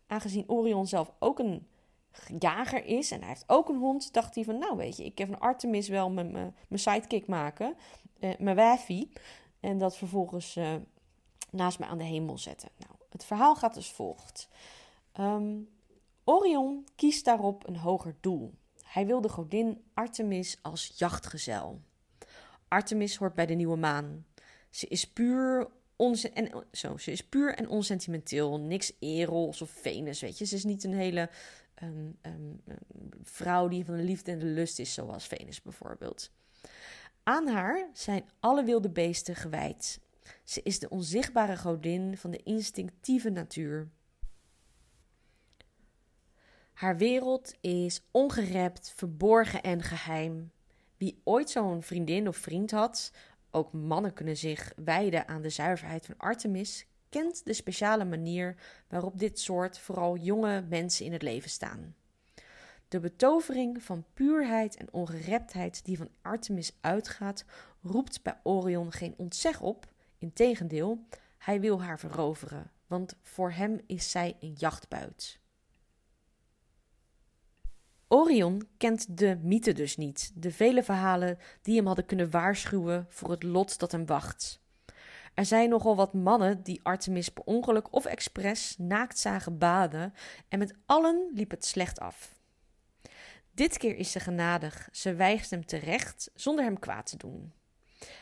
aangezien 0.08 0.50
Orion 0.50 0.88
zelf 0.88 1.14
ook 1.20 1.40
een 1.40 1.68
jager 2.40 2.86
is 2.86 3.12
en 3.12 3.20
hij 3.20 3.28
heeft 3.28 3.44
ook 3.48 3.70
een 3.70 3.78
hond, 3.78 4.14
dacht 4.14 4.36
hij 4.36 4.44
van, 4.44 4.58
nou 4.58 4.78
weet 4.78 4.98
je, 4.98 5.06
ik 5.06 5.18
heb 5.18 5.30
een 5.30 5.40
Artemis 5.40 5.88
wel 5.88 6.10
met 6.10 6.32
mijn 6.32 6.54
sidekick 6.70 7.28
maken, 7.28 7.76
uh, 8.20 8.30
mijn 8.40 8.56
wijfie, 8.56 9.12
en 9.64 9.78
dat 9.78 9.98
vervolgens 9.98 10.56
uh, 10.56 10.76
naast 11.52 11.80
me 11.80 11.86
aan 11.86 11.98
de 11.98 12.04
hemel 12.04 12.38
zetten. 12.38 12.70
Nou, 12.78 12.92
het 13.10 13.26
verhaal 13.26 13.56
gaat 13.56 13.74
dus 13.74 13.92
volgt. 13.92 14.50
Um, 15.20 15.70
Orion 16.24 16.88
kiest 16.96 17.26
daarop 17.26 17.68
een 17.68 17.78
hoger 17.78 18.16
doel. 18.20 18.54
Hij 18.84 19.06
wil 19.06 19.22
de 19.22 19.30
godin 19.30 19.84
Artemis 19.94 20.58
als 20.62 20.94
jachtgezel. 20.96 21.82
Artemis 22.68 23.16
hoort 23.16 23.34
bij 23.34 23.46
de 23.46 23.54
nieuwe 23.54 23.78
maan. 23.78 24.26
Ze 24.70 24.88
is 24.88 25.08
puur 25.08 25.70
en, 26.34 26.66
zo, 26.72 26.98
ze 26.98 27.12
is 27.12 27.24
puur 27.24 27.56
en 27.56 27.70
onsentimenteel. 27.70 28.60
Niks 28.60 28.94
Eros 29.00 29.62
of 29.62 29.70
Venus, 29.70 30.22
weet 30.22 30.38
je. 30.38 30.46
Ze 30.46 30.56
is 30.56 30.64
niet 30.64 30.84
een 30.84 30.94
hele 30.94 31.30
um, 31.84 32.18
um, 32.22 32.64
vrouw 33.24 33.68
die 33.68 33.86
van 33.86 33.96
de 33.96 34.04
liefde 34.04 34.32
en 34.32 34.40
de 34.40 34.46
lust 34.46 34.80
is, 34.80 34.94
zoals 34.94 35.28
Venus 35.28 35.62
bijvoorbeeld. 35.62 36.32
Aan 37.24 37.48
haar 37.48 37.90
zijn 37.94 38.30
alle 38.40 38.64
wilde 38.64 38.90
beesten 38.90 39.36
gewijd. 39.36 40.00
Ze 40.44 40.62
is 40.64 40.80
de 40.80 40.90
onzichtbare 40.90 41.58
godin 41.58 42.18
van 42.18 42.32
de 42.32 42.44
instinctieve 42.44 43.30
natuur. 43.30 43.90
Haar 46.74 46.98
wereld 46.98 47.54
is 47.62 48.02
ongerept, 48.12 48.94
verborgen 48.96 49.62
en 49.62 49.82
geheim. 49.82 50.52
Wie 50.98 51.22
ooit 51.24 51.50
zo'n 51.50 51.84
vriendin 51.84 52.28
of 52.28 52.38
vriend 52.38 52.72
had, 52.72 53.12
ook 53.52 53.74
mannen 53.74 54.14
kunnen 54.14 54.38
zich 54.38 54.74
wijden 54.76 55.28
aan 55.28 55.42
de 55.42 55.50
zuiverheid 55.50 56.06
van 56.06 56.18
Artemis, 56.18 56.86
kent 57.10 57.46
de 57.46 57.54
speciale 57.54 58.06
manier 58.06 58.56
waarop 58.88 59.20
dit 59.20 59.40
soort 59.40 59.80
vooral 59.80 60.18
jonge 60.18 60.62
mensen 60.70 61.06
in 61.06 61.12
het 61.14 61.22
leven 61.22 61.50
staan. 61.50 61.96
De 62.94 63.00
betovering 63.00 63.84
van 63.84 64.06
puurheid 64.14 64.76
en 64.76 64.88
ongereptheid 64.94 65.86
die 65.86 65.98
van 65.98 66.10
Artemis 66.22 66.78
uitgaat, 66.82 67.46
roept 67.82 68.24
bij 68.24 68.40
Orion 68.44 68.92
geen 68.92 69.14
ontzeg 69.18 69.62
op. 69.62 69.92
Integendeel, 70.18 71.08
hij 71.38 71.60
wil 71.60 71.82
haar 71.82 72.00
veroveren, 72.00 72.72
want 72.88 73.16
voor 73.22 73.52
hem 73.52 73.82
is 73.88 74.12
zij 74.12 74.38
een 74.40 74.54
jachtbuit. 74.58 75.40
Orion 78.08 78.68
kent 78.78 79.18
de 79.18 79.40
mythe 79.42 79.74
dus 79.74 79.98
niet, 79.98 80.32
de 80.36 80.52
vele 80.52 80.84
verhalen 80.84 81.38
die 81.62 81.76
hem 81.76 81.86
hadden 81.86 82.06
kunnen 82.06 82.30
waarschuwen 82.30 83.06
voor 83.10 83.32
het 83.32 83.44
lot 83.44 83.80
dat 83.80 83.92
hem 83.92 84.06
wacht. 84.06 84.62
Er 85.34 85.46
zijn 85.46 85.70
nogal 85.70 85.96
wat 85.96 86.14
mannen 86.14 86.64
die 86.64 86.80
Artemis 86.84 87.30
per 87.30 87.44
ongeluk 87.44 87.94
of 87.94 88.06
expres 88.06 88.76
naakt 88.78 89.20
zagen 89.20 89.58
baden 89.58 90.14
en 90.48 90.60
met 90.60 90.74
allen 90.86 91.32
liep 91.34 91.52
het 91.52 91.66
slecht 91.66 92.00
af. 92.00 92.42
Dit 93.56 93.78
keer 93.78 93.96
is 93.96 94.12
ze 94.12 94.20
genadig, 94.20 94.90
ze 94.92 95.16
wijst 95.16 95.50
hem 95.50 95.66
terecht 95.66 96.32
zonder 96.34 96.66
hem 96.66 96.80
kwaad 96.80 97.06
te 97.06 97.18
doen. 97.18 97.54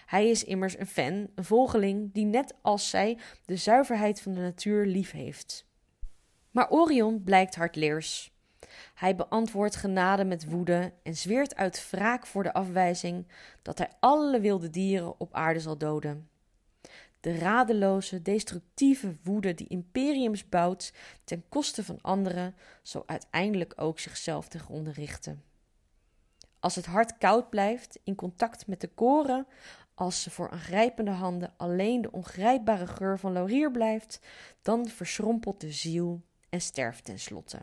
Hij 0.05 0.29
is 0.29 0.43
immers 0.43 0.77
een 0.77 0.87
fan, 0.87 1.29
een 1.35 1.43
volgeling 1.43 2.13
die 2.13 2.25
net 2.25 2.53
als 2.61 2.89
zij 2.89 3.17
de 3.45 3.55
zuiverheid 3.55 4.21
van 4.21 4.33
de 4.33 4.39
natuur 4.39 4.85
lief 4.85 5.11
heeft. 5.11 5.65
Maar 6.51 6.69
Orion 6.69 7.23
blijkt 7.23 7.55
hardleers. 7.55 8.31
Hij 8.93 9.15
beantwoordt 9.15 9.75
genade 9.75 10.25
met 10.25 10.49
woede 10.49 10.93
en 11.03 11.15
zweert 11.15 11.55
uit 11.55 11.89
wraak 11.91 12.25
voor 12.25 12.43
de 12.43 12.53
afwijzing 12.53 13.27
dat 13.61 13.77
hij 13.77 13.89
alle 13.99 14.39
wilde 14.39 14.69
dieren 14.69 15.19
op 15.19 15.33
aarde 15.33 15.59
zal 15.59 15.77
doden. 15.77 16.29
De 17.21 17.37
radeloze, 17.37 18.21
destructieve 18.21 19.15
woede 19.23 19.53
die 19.53 19.67
imperiums 19.67 20.49
bouwt 20.49 20.93
ten 21.23 21.43
koste 21.49 21.83
van 21.83 22.01
anderen, 22.01 22.55
zal 22.81 23.03
uiteindelijk 23.05 23.73
ook 23.75 23.99
zichzelf 23.99 24.47
ten 24.47 24.59
gronde 24.59 24.91
richten. 24.91 25.43
Als 26.59 26.75
het 26.75 26.85
hart 26.85 27.17
koud 27.17 27.49
blijft 27.49 27.99
in 28.03 28.15
contact 28.15 28.67
met 28.67 28.81
de 28.81 28.87
koren, 28.87 29.47
als 29.93 30.21
ze 30.21 30.29
voor 30.29 30.49
aangrijpende 30.49 31.11
handen 31.11 31.53
alleen 31.57 32.01
de 32.01 32.11
ongrijpbare 32.11 32.87
geur 32.87 33.19
van 33.19 33.33
laurier 33.33 33.71
blijft, 33.71 34.19
dan 34.61 34.87
verschrompelt 34.87 35.61
de 35.61 35.71
ziel 35.71 36.21
en 36.49 36.61
sterft 36.61 37.03
tenslotte. 37.03 37.61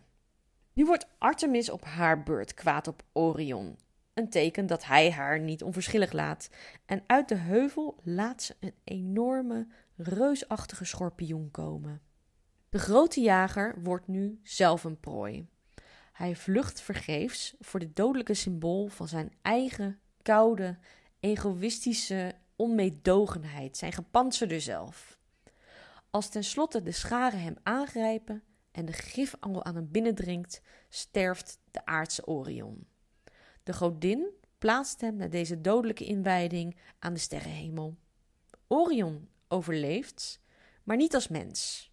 Nu 0.72 0.84
wordt 0.84 1.06
Artemis 1.18 1.70
op 1.70 1.84
haar 1.84 2.22
beurt 2.22 2.54
kwaad 2.54 2.88
op 2.88 3.02
Orion. 3.12 3.76
Een 4.18 4.28
teken 4.28 4.66
dat 4.66 4.84
hij 4.84 5.12
haar 5.12 5.40
niet 5.40 5.62
onverschillig 5.62 6.12
laat. 6.12 6.50
En 6.86 7.02
uit 7.06 7.28
de 7.28 7.34
heuvel 7.34 8.00
laat 8.02 8.42
ze 8.42 8.56
een 8.60 8.74
enorme, 8.84 9.66
reusachtige 9.96 10.84
schorpioen 10.84 11.50
komen. 11.50 12.00
De 12.68 12.78
grote 12.78 13.20
jager 13.20 13.82
wordt 13.82 14.08
nu 14.08 14.40
zelf 14.42 14.84
een 14.84 15.00
prooi. 15.00 15.48
Hij 16.12 16.36
vlucht 16.36 16.80
vergeefs 16.80 17.54
voor 17.60 17.80
dit 17.80 17.96
dodelijke 17.96 18.34
symbool 18.34 18.86
van 18.86 19.08
zijn 19.08 19.32
eigen 19.42 20.00
koude, 20.22 20.78
egoïstische 21.20 22.34
onmeedogenheid, 22.56 23.76
zijn 23.76 23.92
gepantserde 23.92 24.60
zelf. 24.60 25.18
Als 26.10 26.28
tenslotte 26.28 26.82
de 26.82 26.92
scharen 26.92 27.40
hem 27.40 27.56
aangrijpen 27.62 28.42
en 28.70 28.84
de 28.84 28.92
gifangel 28.92 29.64
aan 29.64 29.74
hem 29.74 29.90
binnendringt, 29.90 30.62
sterft 30.88 31.60
de 31.70 31.84
aardse 31.86 32.26
Orion. 32.26 32.86
De 33.68 33.74
godin 33.74 34.30
plaatst 34.58 35.00
hem 35.00 35.16
na 35.16 35.26
deze 35.26 35.60
dodelijke 35.60 36.04
inwijding 36.04 36.76
aan 36.98 37.12
de 37.12 37.20
sterrenhemel. 37.20 37.96
Orion 38.66 39.28
overleeft, 39.48 40.40
maar 40.82 40.96
niet 40.96 41.14
als 41.14 41.28
mens. 41.28 41.90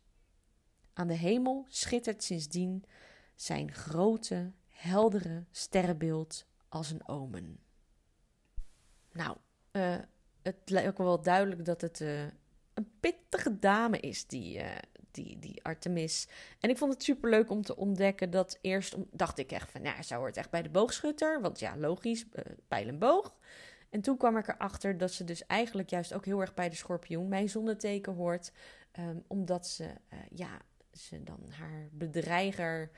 Aan 0.94 1.08
de 1.08 1.14
hemel 1.14 1.66
schittert 1.68 2.24
sindsdien 2.24 2.84
zijn 3.36 3.74
grote, 3.74 4.52
heldere 4.68 5.46
sterrenbeeld 5.52 6.46
als 6.70 6.92
een 6.92 7.08
omen. 7.08 7.60
Nou, 9.12 9.38
uh, 9.72 9.98
het 10.42 10.70
lijkt 10.70 10.98
wel 10.98 11.22
duidelijk 11.22 11.66
dat 11.66 11.82
het 11.82 12.00
uh, 12.00 12.24
een 12.74 12.92
pittige 13.00 13.60
dame 13.60 14.00
is, 14.00 14.26
die, 14.26 14.58
uh, 14.58 14.76
die, 15.16 15.40
die 15.40 15.64
Artemis. 15.64 16.28
En 16.60 16.70
ik 16.70 16.78
vond 16.78 16.94
het 16.94 17.04
super 17.04 17.30
leuk 17.30 17.50
om 17.50 17.62
te 17.62 17.76
ontdekken 17.76 18.30
dat 18.30 18.58
eerst 18.62 18.96
dacht 19.12 19.38
ik 19.38 19.52
echt 19.52 19.72
van, 19.72 19.82
nou, 19.82 20.04
zou 20.04 20.20
hoort 20.20 20.38
echt 20.38 20.50
bij 20.50 20.62
de 20.62 20.70
boogschutter, 20.70 21.42
want 21.42 21.60
ja, 21.60 21.78
logisch, 21.78 22.26
pijl 22.68 22.88
en 22.88 23.00
boog. 23.00 23.36
En 23.90 24.02
toen 24.02 24.18
kwam 24.18 24.38
ik 24.38 24.48
erachter 24.48 24.98
dat 24.98 25.12
ze 25.12 25.24
dus 25.24 25.46
eigenlijk 25.46 25.90
juist 25.90 26.14
ook 26.14 26.26
heel 26.26 26.42
erg 26.42 26.54
bij 26.54 26.70
de 26.70 26.76
schorpioen, 26.76 27.28
mijn 27.28 27.50
zonneteken, 27.50 28.14
hoort. 28.14 28.52
Um, 29.00 29.24
omdat 29.28 29.68
ze, 29.68 29.94
ja, 30.30 30.62
ze 30.94 31.24
dan 31.24 31.40
haar 31.50 31.88
bedreiger 31.92 32.92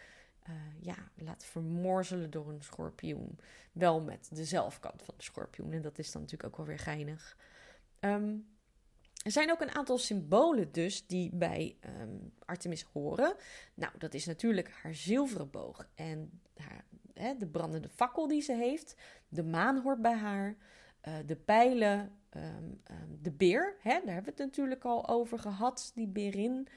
uh, 0.49 0.55
ja, 0.81 0.95
laat 1.15 1.45
vermorzelen 1.45 2.29
door 2.29 2.49
een 2.49 2.61
schorpioen. 2.61 3.39
Wel 3.71 4.01
met 4.01 4.29
de 4.31 4.45
zelfkant 4.45 5.03
van 5.03 5.13
de 5.17 5.23
schorpioen. 5.23 5.71
En 5.71 5.81
dat 5.81 5.99
is 5.99 6.11
dan 6.11 6.21
natuurlijk 6.21 6.49
ook 6.49 6.57
wel 6.57 6.65
weer 6.65 6.79
geinig. 6.79 7.37
Um, 7.99 8.56
er 9.23 9.31
zijn 9.31 9.51
ook 9.51 9.61
een 9.61 9.75
aantal 9.75 9.97
symbolen 9.97 10.71
dus 10.71 11.07
die 11.07 11.29
bij 11.33 11.77
um, 12.01 12.33
Artemis 12.45 12.85
horen. 12.93 13.35
Nou, 13.73 13.93
dat 13.97 14.13
is 14.13 14.25
natuurlijk 14.25 14.71
haar 14.81 14.95
zilveren 14.95 15.49
boog 15.49 15.87
en 15.95 16.41
haar, 16.55 16.85
de 17.37 17.47
brandende 17.47 17.89
fakkel 17.89 18.27
die 18.27 18.41
ze 18.41 18.53
heeft. 18.53 18.95
De 19.29 19.43
maan 19.43 19.81
hoort 19.81 20.01
bij 20.01 20.15
haar. 20.15 20.55
Uh, 21.07 21.13
de 21.25 21.35
pijlen, 21.35 22.11
um, 22.35 22.81
de 23.21 23.31
beer, 23.31 23.75
hè, 23.79 23.91
daar 23.91 24.13
hebben 24.13 24.23
we 24.23 24.43
het 24.43 24.49
natuurlijk 24.53 24.83
al 24.85 25.07
over 25.07 25.39
gehad, 25.39 25.91
die 25.95 26.07
berin 26.07 26.67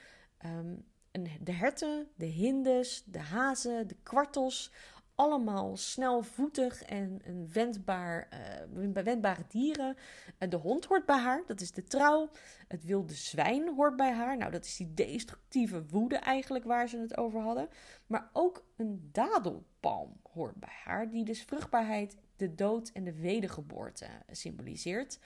de 1.41 1.53
herten, 1.53 2.09
de 2.15 2.27
hindes, 2.27 3.03
de 3.07 3.19
hazen, 3.19 3.89
de 3.89 3.97
kwartels. 4.03 4.73
Allemaal 5.21 5.77
snelvoetig 5.77 6.83
en, 6.83 7.21
en 7.25 7.49
wendbaar, 7.53 8.29
uh, 8.75 9.03
wendbare 9.03 9.45
dieren. 9.49 9.97
Uh, 10.39 10.49
de 10.49 10.57
hond 10.57 10.85
hoort 10.85 11.07
bij 11.07 11.19
haar, 11.19 11.43
dat 11.47 11.61
is 11.61 11.71
de 11.71 11.85
trouw. 11.85 12.31
Het 12.69 12.85
wilde 12.85 13.15
zwijn 13.15 13.75
hoort 13.75 13.97
bij 13.97 14.13
haar. 14.13 14.37
Nou, 14.37 14.51
dat 14.51 14.65
is 14.65 14.77
die 14.77 14.95
destructieve 14.95 15.87
woede 15.87 16.17
eigenlijk 16.17 16.65
waar 16.65 16.89
ze 16.89 16.99
het 16.99 17.17
over 17.17 17.41
hadden. 17.41 17.69
Maar 18.07 18.31
ook 18.33 18.65
een 18.77 19.09
dadelpalm 19.13 20.21
hoort 20.33 20.57
bij 20.57 20.75
haar, 20.85 21.11
die 21.11 21.25
dus 21.25 21.43
vruchtbaarheid, 21.43 22.17
de 22.37 22.55
dood 22.55 22.89
en 22.89 23.05
de 23.05 23.15
wedergeboorte 23.15 24.07
symboliseert. 24.31 25.19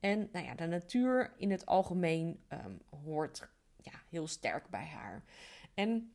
En 0.00 0.28
nou 0.32 0.46
ja, 0.46 0.54
de 0.54 0.66
natuur 0.66 1.32
in 1.36 1.50
het 1.50 1.66
algemeen 1.66 2.40
um, 2.48 2.80
hoort 3.04 3.48
ja, 3.76 4.02
heel 4.08 4.26
sterk 4.26 4.68
bij 4.68 4.86
haar. 4.86 5.22
En 5.74 6.12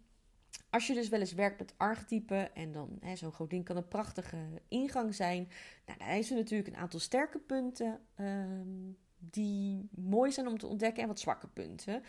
als 0.77 0.87
je 0.87 0.93
dus 0.93 1.09
wel 1.09 1.19
eens 1.19 1.33
werkt 1.33 1.59
met 1.59 1.73
archetypen 1.77 2.55
en 2.55 2.71
dan 2.71 2.99
zo'n 3.13 3.33
godin 3.33 3.63
kan 3.63 3.77
een 3.77 3.87
prachtige 3.87 4.37
ingang 4.67 5.15
zijn. 5.15 5.49
Nou, 5.85 6.19
is 6.19 6.29
er 6.29 6.35
natuurlijk 6.35 6.69
een 6.69 6.81
aantal 6.81 6.99
sterke 6.99 7.39
punten 7.39 7.99
ehm, 8.15 8.91
die 9.17 9.89
mooi 9.95 10.31
zijn 10.31 10.47
om 10.47 10.57
te 10.57 10.67
ontdekken 10.67 11.01
en 11.01 11.07
wat 11.07 11.19
zwakke 11.19 11.47
punten. 11.47 11.93
Um, 11.93 12.03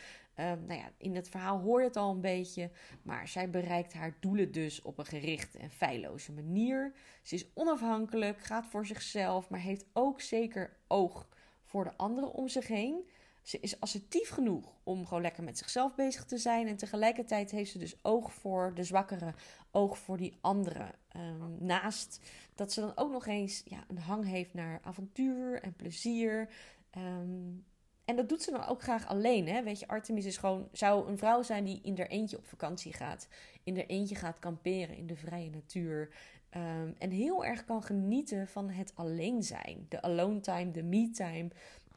nou 0.67 0.81
ja, 0.81 0.91
in 0.97 1.15
het 1.15 1.29
verhaal 1.29 1.61
hoor 1.61 1.81
je 1.81 1.87
het 1.87 1.97
al 1.97 2.11
een 2.11 2.21
beetje, 2.21 2.71
maar 3.03 3.29
zij 3.29 3.51
bereikt 3.51 3.93
haar 3.93 4.17
doelen 4.21 4.53
dus 4.53 4.83
op 4.83 4.99
een 4.99 5.07
gerichte 5.07 5.59
en 5.59 5.71
feilloze 5.71 6.33
manier. 6.33 6.93
Ze 7.23 7.35
is 7.35 7.51
onafhankelijk, 7.55 8.39
gaat 8.39 8.67
voor 8.67 8.87
zichzelf, 8.87 9.51
maar 9.51 9.61
heeft 9.61 9.87
ook 9.93 10.21
zeker 10.21 10.77
oog 10.87 11.29
voor 11.65 11.85
de 11.85 11.97
anderen 11.97 12.33
om 12.33 12.49
zich 12.49 12.67
heen. 12.67 13.09
Ze 13.49 13.61
is 13.61 13.81
assertief 13.81 14.29
genoeg 14.29 14.73
om 14.83 15.07
gewoon 15.07 15.23
lekker 15.23 15.43
met 15.43 15.59
zichzelf 15.59 15.95
bezig 15.95 16.25
te 16.25 16.39
zijn. 16.39 16.67
En 16.67 16.77
tegelijkertijd 16.77 17.51
heeft 17.51 17.71
ze 17.71 17.79
dus 17.79 18.05
oog 18.05 18.33
voor 18.33 18.75
de 18.75 18.85
zwakkere, 18.85 19.35
oog 19.71 19.99
voor 19.99 20.17
die 20.17 20.39
andere. 20.41 20.95
Um, 21.17 21.57
naast 21.59 22.21
dat 22.55 22.73
ze 22.73 22.81
dan 22.81 22.93
ook 22.95 23.11
nog 23.11 23.27
eens 23.27 23.63
ja, 23.65 23.85
een 23.89 23.99
hang 23.99 24.25
heeft 24.25 24.55
naar 24.55 24.81
avontuur 24.83 25.63
en 25.63 25.75
plezier. 25.77 26.49
Um, 26.97 27.65
en 28.05 28.17
dat 28.17 28.29
doet 28.29 28.43
ze 28.43 28.51
dan 28.51 28.67
ook 28.67 28.83
graag 28.83 29.07
alleen. 29.07 29.49
Hè? 29.49 29.63
Weet 29.63 29.79
je, 29.79 29.89
Artemis 29.89 30.25
is 30.25 30.37
gewoon, 30.37 30.69
zou 30.73 31.09
een 31.09 31.19
vrouw 31.19 31.43
zijn 31.43 31.65
die 31.65 31.81
in 31.83 31.99
haar 31.99 32.07
eentje 32.07 32.37
op 32.37 32.47
vakantie 32.47 32.93
gaat. 32.93 33.29
In 33.63 33.77
haar 33.77 33.87
eentje 33.87 34.15
gaat 34.15 34.39
kamperen 34.39 34.97
in 34.97 35.07
de 35.07 35.17
vrije 35.17 35.51
natuur. 35.51 36.09
Um, 36.57 36.95
en 36.99 37.11
heel 37.11 37.45
erg 37.45 37.65
kan 37.65 37.83
genieten 37.83 38.49
van 38.49 38.71
het 38.71 38.93
alleen 38.95 39.43
zijn. 39.43 39.87
De 39.89 40.03
alone 40.03 40.41
time, 40.41 40.71
de 40.71 40.83
me 40.83 41.11
time 41.11 41.49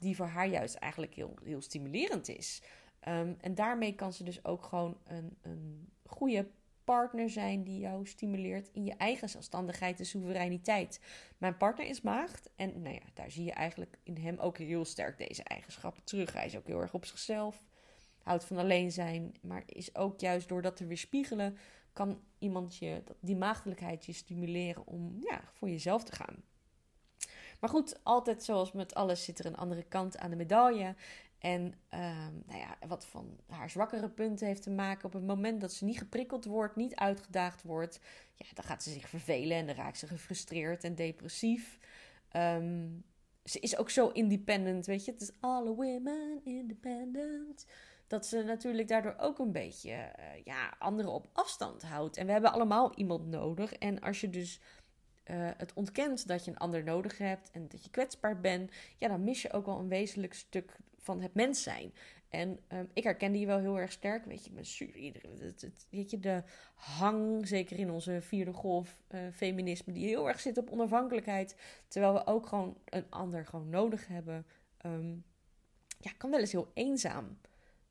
die 0.01 0.15
voor 0.15 0.25
haar 0.25 0.47
juist 0.47 0.75
eigenlijk 0.75 1.13
heel, 1.13 1.35
heel 1.43 1.61
stimulerend 1.61 2.29
is. 2.29 2.61
Um, 3.07 3.35
en 3.39 3.55
daarmee 3.55 3.95
kan 3.95 4.13
ze 4.13 4.23
dus 4.23 4.45
ook 4.45 4.63
gewoon 4.63 4.97
een, 5.03 5.37
een 5.41 5.89
goede 6.05 6.47
partner 6.83 7.29
zijn 7.29 7.63
die 7.63 7.79
jou 7.79 8.07
stimuleert 8.07 8.69
in 8.73 8.83
je 8.83 8.93
eigen 8.93 9.29
zelfstandigheid 9.29 9.99
en 9.99 10.05
soevereiniteit. 10.05 10.99
Mijn 11.37 11.57
partner 11.57 11.87
is 11.87 12.01
maagd 12.01 12.49
en 12.55 12.81
nou 12.81 12.95
ja, 12.95 13.01
daar 13.13 13.31
zie 13.31 13.43
je 13.43 13.51
eigenlijk 13.51 13.97
in 14.03 14.17
hem 14.17 14.37
ook 14.37 14.57
heel 14.57 14.85
sterk 14.85 15.17
deze 15.17 15.43
eigenschappen 15.43 16.03
terug. 16.03 16.33
Hij 16.33 16.45
is 16.45 16.57
ook 16.57 16.67
heel 16.67 16.79
erg 16.81 16.93
op 16.93 17.05
zichzelf, 17.05 17.65
houdt 18.21 18.45
van 18.45 18.57
alleen 18.57 18.91
zijn, 18.91 19.35
maar 19.41 19.63
is 19.65 19.95
ook 19.95 20.19
juist 20.19 20.47
door 20.47 20.61
dat 20.61 20.75
te 20.75 20.85
weerspiegelen, 20.85 21.57
kan 21.93 22.21
iemand 22.39 22.77
je, 22.77 23.03
die 23.19 23.35
maagdelijkheid 23.35 24.05
je 24.05 24.13
stimuleren 24.13 24.87
om 24.87 25.17
ja, 25.19 25.41
voor 25.53 25.69
jezelf 25.69 26.03
te 26.03 26.15
gaan. 26.15 26.43
Maar 27.61 27.69
goed, 27.69 27.99
altijd 28.03 28.43
zoals 28.43 28.71
met 28.71 28.93
alles 28.93 29.23
zit 29.23 29.39
er 29.39 29.45
een 29.45 29.57
andere 29.57 29.83
kant 29.83 30.17
aan 30.17 30.29
de 30.29 30.35
medaille. 30.35 30.95
En 31.39 31.61
um, 31.93 32.43
nou 32.45 32.59
ja, 32.59 32.87
wat 32.87 33.05
van 33.05 33.39
haar 33.47 33.69
zwakkere 33.69 34.09
punten 34.09 34.47
heeft 34.47 34.63
te 34.63 34.69
maken 34.69 35.05
op 35.05 35.13
het 35.13 35.25
moment 35.25 35.61
dat 35.61 35.73
ze 35.73 35.85
niet 35.85 35.97
geprikkeld 35.97 36.45
wordt, 36.45 36.75
niet 36.75 36.95
uitgedaagd 36.95 37.63
wordt, 37.63 37.99
ja, 38.35 38.45
dan 38.53 38.63
gaat 38.63 38.83
ze 38.83 38.89
zich 38.89 39.09
vervelen 39.09 39.57
en 39.57 39.65
dan 39.65 39.75
raakt 39.75 39.97
ze 39.97 40.07
gefrustreerd 40.07 40.83
en 40.83 40.95
depressief. 40.95 41.77
Um, 42.35 43.03
ze 43.43 43.59
is 43.59 43.77
ook 43.77 43.89
zo 43.89 44.07
independent, 44.07 44.85
weet 44.85 45.05
je. 45.05 45.11
Het 45.11 45.21
is 45.21 45.31
alle 45.39 45.75
women 45.75 46.41
independent. 46.43 47.65
Dat 48.07 48.25
ze 48.25 48.43
natuurlijk 48.43 48.87
daardoor 48.87 49.15
ook 49.17 49.39
een 49.39 49.51
beetje 49.51 49.89
uh, 49.91 50.25
ja, 50.43 50.73
anderen 50.79 51.11
op 51.11 51.29
afstand 51.33 51.81
houdt. 51.81 52.17
En 52.17 52.25
we 52.25 52.31
hebben 52.31 52.53
allemaal 52.53 52.95
iemand 52.95 53.27
nodig. 53.27 53.73
En 53.73 53.99
als 53.99 54.21
je 54.21 54.29
dus 54.29 54.59
uh, 55.25 55.49
het 55.57 55.73
ontkent 55.73 56.27
dat 56.27 56.45
je 56.45 56.51
een 56.51 56.57
ander 56.57 56.83
nodig 56.83 57.17
hebt 57.17 57.51
en 57.51 57.67
dat 57.67 57.83
je 57.83 57.89
kwetsbaar 57.89 58.39
bent, 58.39 58.71
ja, 58.97 59.07
dan 59.07 59.23
mis 59.23 59.41
je 59.41 59.51
ook 59.51 59.65
wel 59.65 59.79
een 59.79 59.87
wezenlijk 59.87 60.33
stuk 60.33 60.77
van 60.97 61.21
het 61.21 61.33
mens 61.33 61.63
zijn. 61.63 61.93
En 62.29 62.59
um, 62.73 62.89
ik 62.93 63.03
herken 63.03 63.31
die 63.31 63.45
wel 63.45 63.59
heel 63.59 63.79
erg 63.79 63.91
sterk. 63.91 64.25
Weet 64.25 64.43
je, 64.43 64.49
ik 64.49 64.55
ben 64.55 64.65
super, 64.65 64.99
weet 65.89 66.09
je, 66.11 66.19
de 66.19 66.43
hang, 66.75 67.47
zeker 67.47 67.79
in 67.79 67.91
onze 67.91 68.21
vierde 68.21 68.53
golf 68.53 69.01
uh, 69.09 69.19
feminisme, 69.33 69.93
die 69.93 70.07
heel 70.07 70.27
erg 70.27 70.39
zit 70.39 70.57
op 70.57 70.69
onafhankelijkheid. 70.69 71.55
Terwijl 71.87 72.13
we 72.13 72.25
ook 72.25 72.47
gewoon 72.47 72.77
een 72.85 73.09
ander 73.09 73.45
gewoon 73.45 73.69
nodig 73.69 74.07
hebben. 74.07 74.45
Um, 74.85 75.23
ja, 75.99 76.11
kan 76.17 76.29
wel 76.29 76.39
eens 76.39 76.51
heel 76.51 76.71
eenzaam 76.73 77.39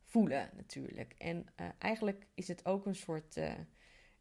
voelen 0.03 0.51
natuurlijk. 0.57 1.15
En 1.19 1.47
uh, 1.61 1.67
eigenlijk 1.79 2.27
is 2.35 2.49
het 2.49 2.67
ook 2.67 2.87
een 2.87 2.95
soort 2.95 3.41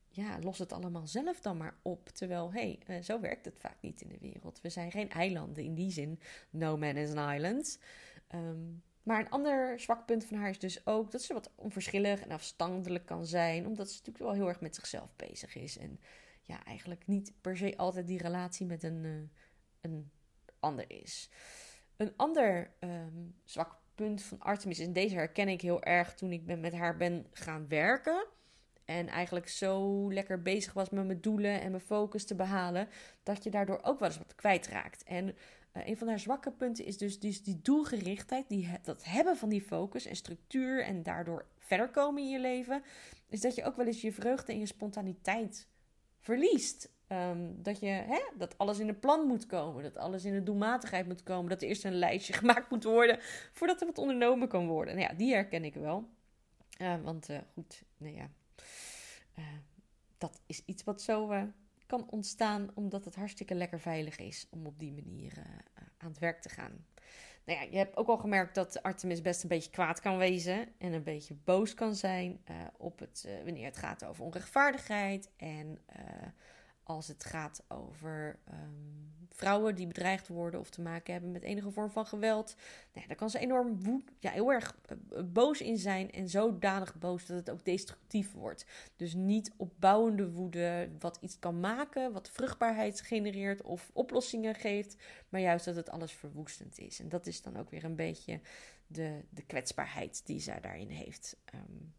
ja, 0.10 0.40
los 0.42 0.58
het 0.58 0.74
allemaal 0.74 1.08
zelf 1.08 1.42
dan 1.42 1.58
maar 1.58 1.80
op. 1.82 2.10
Terwijl, 2.10 2.54
hé, 2.54 2.78
hey, 2.86 2.98
uh, 2.98 3.04
zo 3.04 3.20
werkt 3.20 3.46
het 3.46 3.60
vaak 3.60 3.82
niet 3.82 4.02
in 4.02 4.10
de 4.10 4.18
wereld. 4.20 4.62
We 4.62 4.70
zijn 4.70 4.92
geen 4.92 5.10
eilanden 5.10 5.64
in 5.64 5.74
die 5.74 5.92
zin. 5.92 6.20
No 6.50 6.78
man 6.78 6.96
is 6.96 7.14
an 7.14 7.34
island. 7.34 7.80
Um, 8.36 8.84
maar 9.04 9.20
een 9.20 9.30
ander 9.30 9.80
zwak 9.80 10.06
punt 10.06 10.26
van 10.26 10.38
haar 10.38 10.50
is 10.50 10.60
dus 10.60 10.86
ook 10.86 11.12
dat 11.12 11.22
ze 11.22 11.34
wat 11.34 11.52
onverschillig 11.56 12.22
en 12.22 12.32
afstandelijk 12.32 13.06
kan 13.06 13.26
zijn. 13.26 13.66
Omdat 13.66 13.90
ze 13.90 13.98
natuurlijk 13.98 14.26
wel 14.26 14.34
heel 14.34 14.48
erg 14.48 14.62
met 14.62 14.76
zichzelf 14.76 15.16
bezig 15.16 15.56
is. 15.56 15.78
En 15.78 16.00
ja, 16.44 16.64
eigenlijk 16.64 17.08
niet 17.08 17.34
per 17.42 17.58
se 17.58 17.78
altijd 17.78 18.08
die 18.08 18.22
relatie 18.22 18.66
met 18.66 18.84
een, 18.84 19.04
uh, 19.04 19.22
een 19.82 20.12
ander 20.60 20.86
is. 20.88 21.30
Een 21.98 22.14
ander 22.16 22.74
um, 22.80 23.36
zwak 23.44 23.78
punt 23.96 24.24
van 24.24 24.40
Artemis, 24.40 24.80
en 24.80 24.94
deze 24.94 25.16
herken 25.16 25.48
ik 25.48 25.62
heel 25.62 25.84
erg 25.84 26.14
toen 26.14 26.32
ik 26.32 26.46
met 26.46 26.74
haar 26.74 26.98
ben 26.98 27.28
gaan 27.32 27.68
werken 27.68 28.28
En 28.90 29.08
eigenlijk 29.08 29.48
zo 29.48 30.08
lekker 30.14 30.42
bezig 30.42 30.74
was 30.74 30.90
met 30.90 31.06
mijn 31.06 31.22
doelen 31.22 31.62
en 31.62 31.72
mijn 31.72 31.84
focus 31.84 32.26
te 32.26 32.36
behalen. 32.36 32.88
Dat 33.24 33.44
je 33.44 33.50
daardoor 33.50 33.80
ook 33.84 34.00
wel 34.00 34.08
eens 34.08 34.18
wat 34.18 34.36
kwijtraakt. 34.36 35.04
En 35.04 35.28
uh, 35.28 35.88
een 35.88 35.98
van 35.98 36.08
haar 36.08 36.20
zwakke 36.20 36.52
punten 36.52 36.86
is 36.86 36.98
dus, 36.98 37.20
dus 37.20 37.44
die 37.44 37.60
doelgerichtheid. 37.62 38.50
Die, 38.50 38.70
dat 38.84 39.04
hebben 39.04 39.38
van 39.38 39.50
die 39.50 39.62
focus 39.62 40.06
en 40.06 40.16
structuur. 40.16 40.84
En 40.84 41.04
daardoor 41.04 41.46
verder 41.58 41.90
komen 41.90 42.22
in 42.22 42.30
je 42.30 42.40
leven. 42.40 42.84
Is 43.28 43.42
dat 43.42 43.56
je 43.56 43.64
ook 43.64 43.76
wel 43.76 43.86
eens 43.86 44.02
je 44.02 44.14
vreugde 44.14 44.52
en 44.52 44.60
je 44.60 44.66
spontaniteit 44.66 45.68
verliest. 46.20 46.92
Ehm, 47.08 47.48
dat, 47.56 47.80
je, 47.80 47.88
hè, 47.88 48.22
dat 48.38 48.58
alles 48.58 48.80
in 48.80 48.88
een 48.88 49.00
plan 49.00 49.28
moet 49.28 49.46
komen. 49.46 49.84
Dat 49.84 49.98
alles 49.98 50.26
in 50.26 50.34
een 50.34 50.46
doelmatigheid 50.46 51.08
moet 51.08 51.24
komen. 51.24 51.50
Dat 51.50 51.62
er 51.62 51.68
eerst 51.68 51.86
een 51.86 52.00
lijstje 52.00 52.34
gemaakt 52.42 52.70
moet 52.70 52.84
worden. 52.84 53.18
Voordat 53.52 53.82
er 53.82 53.88
wat 53.88 53.98
ondernomen 53.98 54.48
kan 54.48 54.68
worden. 54.68 54.96
Nou 54.96 55.08
ja, 55.10 55.18
die 55.18 55.34
herken 55.34 55.64
ik 55.64 55.74
wel. 55.74 56.10
Uh, 56.82 57.02
want 57.04 57.30
uh, 57.30 57.38
goed, 57.54 57.84
nou 57.98 58.16
ja. 58.16 58.30
Uh, 59.40 59.46
dat 60.18 60.42
is 60.46 60.62
iets 60.66 60.84
wat 60.84 61.02
zo 61.02 61.48
kan 61.86 62.10
ontstaan. 62.10 62.72
Omdat 62.74 63.06
het 63.06 63.16
hartstikke 63.16 63.56
lekker 63.56 63.80
veilig 63.80 64.18
is 64.18 64.48
om 64.50 64.66
op 64.66 64.80
die 64.80 64.92
manier 64.92 65.34
aan 65.98 66.10
het 66.10 66.20
werk 66.20 66.42
te 66.42 66.50
gaan. 66.50 66.86
Nou 67.46 67.60
ja, 67.60 67.68
je 67.72 67.78
hebt 67.78 67.98
ook 67.98 68.08
al 68.08 68.18
gemerkt 68.18 68.56
dat 68.56 68.84
Artemis 68.84 69.22
best 69.22 69.44
een 69.44 69.50
beetje 69.50 69.72
kwaad 69.72 70.00
kan 70.00 70.18
wezen. 70.18 70.68
En 70.78 70.94
een 70.94 71.04
beetje 71.04 71.34
boos 71.44 71.74
kan 71.74 71.96
zijn 71.96 72.42
op 72.78 73.00
het, 73.00 73.28
wanneer 73.44 73.66
het 73.66 73.78
gaat 73.78 74.06
over 74.06 74.24
onrechtvaardigheid. 74.24 75.30
En 75.38 75.80
als 76.90 77.08
het 77.08 77.26
gaat 77.26 77.64
over 77.68 78.40
um, 78.52 79.14
vrouwen 79.30 79.76
die 79.76 79.88
bedreigd 79.88 80.28
worden 80.28 80.60
of 80.60 80.70
te 80.70 80.82
maken 80.82 81.14
hebben 81.14 81.32
met 81.32 81.44
enige 81.44 81.72
vorm 81.72 81.90
van 81.90 82.06
geweld. 82.06 82.56
Nou, 82.94 83.08
daar 83.08 83.16
kan 83.16 83.30
ze 83.30 83.40
enorm 83.40 83.84
woed, 83.84 84.12
ja, 84.20 84.32
heel 84.32 84.52
erg 84.52 84.78
uh, 84.92 85.24
boos 85.26 85.62
in 85.62 85.78
zijn 85.78 86.12
en 86.12 86.30
zodanig 86.30 86.96
boos 86.96 87.26
dat 87.26 87.38
het 87.38 87.50
ook 87.50 87.66
destructief 87.66 88.32
wordt. 88.32 88.66
Dus 88.96 89.14
niet 89.14 89.54
opbouwende 89.58 90.32
woede, 90.32 90.90
wat 91.00 91.18
iets 91.22 91.40
kan 91.40 91.60
maken, 91.60 92.12
wat 92.12 92.30
vruchtbaarheid 92.30 93.02
genereert 93.02 93.62
of 93.62 93.90
oplossingen 93.94 94.56
geeft, 94.56 94.96
maar 95.30 95.42
juist 95.42 95.66
dat 95.66 95.76
het 95.76 95.90
alles 95.90 96.12
verwoestend 96.12 96.78
is. 96.78 97.00
En 97.00 97.10
dat 97.10 97.28
is 97.28 97.42
dan 97.42 97.58
ook 97.58 97.70
weer 97.70 97.84
een 97.84 97.96
beetje 97.96 98.40
de, 98.88 99.24
de 99.30 99.46
kwetsbaarheid 99.46 100.22
die 100.26 100.40
zij 100.40 100.60
daarin 100.60 100.90
heeft. 100.90 101.38
Um, 101.54 101.94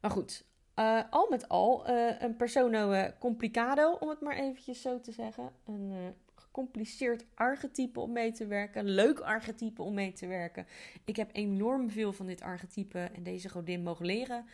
maar 0.00 0.10
goed, 0.10 0.44
uh, 0.76 1.02
al 1.10 1.26
met 1.30 1.48
al 1.48 1.90
uh, 1.90 2.20
een 2.20 2.36
persono 2.36 3.10
complicado, 3.18 3.92
om 3.92 4.08
het 4.08 4.20
maar 4.20 4.36
eventjes 4.36 4.80
zo 4.80 5.00
te 5.00 5.12
zeggen. 5.12 5.52
Een 5.64 6.14
gecompliceerd 6.34 7.24
archetype 7.34 8.00
om 8.00 8.12
mee 8.12 8.32
te 8.32 8.46
werken. 8.46 8.84
Leuk 8.84 9.20
archetype 9.20 9.82
om 9.82 9.94
mee 9.94 10.12
te 10.12 10.26
werken. 10.26 10.66
Ik 11.04 11.16
heb 11.16 11.30
enorm 11.32 11.90
veel 11.90 12.12
van 12.12 12.26
dit 12.26 12.40
archetype 12.40 12.98
en 12.98 13.22
deze 13.22 13.48
godin 13.48 13.82
mogen 13.82 14.06
leren. 14.06 14.46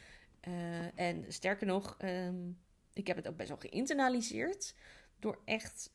en 0.94 1.24
sterker 1.28 1.66
nog, 1.66 1.96
um, 2.04 2.58
ik 2.92 3.06
heb 3.06 3.16
het 3.16 3.28
ook 3.28 3.36
best 3.36 3.48
wel 3.48 3.58
geïnternaliseerd. 3.58 4.74
Door 5.18 5.40
echt 5.44 5.92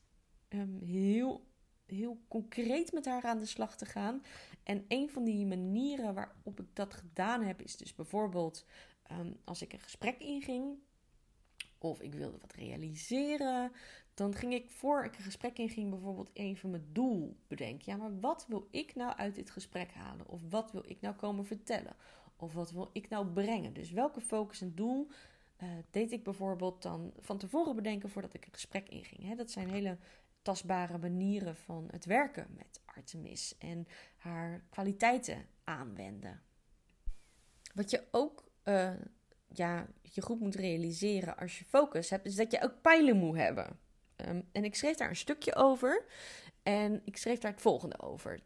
um, 0.50 0.80
heel, 0.84 1.46
heel 1.86 2.20
concreet 2.28 2.92
met 2.92 3.06
haar 3.06 3.24
aan 3.24 3.40
de 3.40 3.46
slag 3.46 3.78
te 3.78 3.86
gaan. 3.86 4.24
En 4.64 4.86
een 4.88 5.10
van 5.10 5.24
die 5.24 5.46
manieren 5.46 6.14
waarop 6.14 6.60
ik 6.60 6.68
dat 6.74 6.94
gedaan 6.94 7.42
heb, 7.42 7.62
is 7.62 7.78
dus 7.78 7.96
bijvoorbeeld 7.96 8.66
Ehm, 9.08 9.32
als 9.44 9.62
ik 9.62 9.74
een 9.74 9.80
gesprek 9.80 10.20
inging 10.20 10.78
of 11.78 12.02
ik 12.02 12.14
wilde 12.14 12.38
wat 12.38 12.54
realiseren, 12.54 13.72
dan 14.14 14.36
ging 14.36 14.54
ik 14.54 14.70
voor 14.70 15.04
ik 15.04 15.18
een 15.18 15.24
gesprek 15.24 15.58
inging 15.58 15.90
bijvoorbeeld 15.90 16.30
even 16.34 16.70
mijn 16.70 16.90
doel 16.92 17.38
bedenken. 17.48 17.92
Ja, 17.92 17.98
maar 17.98 18.20
wat 18.20 18.46
wil 18.48 18.68
ik 18.72 18.96
nou 18.96 19.16
uit 19.16 19.36
dit 19.36 19.50
gesprek 19.50 19.94
halen? 19.94 20.28
Of 20.28 20.42
wat 20.50 20.72
wil 20.72 20.84
ik 20.86 21.02
nou 21.02 21.16
komen 21.16 21.46
vertellen? 21.46 21.96
Of 22.36 22.54
wat 22.54 22.72
wil 22.72 22.90
ik 22.94 23.10
nou 23.10 23.28
brengen? 23.28 23.74
Dus 23.74 23.92
welke 23.92 24.22
focus 24.22 24.62
en 24.62 24.76
doel 24.76 25.08
uh, 25.64 25.70
deed 25.92 26.12
ik 26.12 26.24
bijvoorbeeld 26.24 26.82
dan 26.82 27.14
van 27.20 27.38
tevoren 27.38 27.76
bedenken 27.76 28.10
voordat 28.10 28.34
ik 28.34 28.46
een 28.46 28.54
gesprek 28.54 28.90
inging? 28.90 29.36
Dat 29.36 29.52
zijn 29.52 29.70
hele 29.70 29.98
tastbare 30.42 30.98
manieren 30.98 31.56
van 31.56 31.88
het 31.92 32.06
werken 32.06 32.48
met 32.58 32.82
Artemis 32.86 33.58
en 33.58 33.88
haar 34.18 34.66
kwaliteiten 34.70 35.46
aanwenden. 35.64 36.42
Wat 37.74 37.90
je 37.90 38.04
ook 38.12 38.45
uh, 38.66 38.92
ja, 39.48 39.88
je 40.02 40.22
goed 40.22 40.40
moet 40.40 40.56
realiseren 40.56 41.38
als 41.38 41.60
je 41.60 41.66
focus 41.66 42.10
hebt, 42.10 42.26
is 42.26 42.36
dat 42.36 42.52
je 42.52 42.62
ook 42.62 42.82
pijlen 42.82 43.18
moet 43.18 43.38
hebben. 43.38 43.80
Um, 44.16 44.48
en 44.52 44.64
ik 44.64 44.76
schreef 44.76 44.96
daar 44.96 45.10
een 45.10 45.16
stukje 45.16 45.56
over. 45.56 46.06
En 46.64 47.02
ik 47.04 47.18
schreef 47.18 47.40
daar 47.40 47.52
het 47.52 47.62
volgende 47.62 48.00
over. 48.00 48.40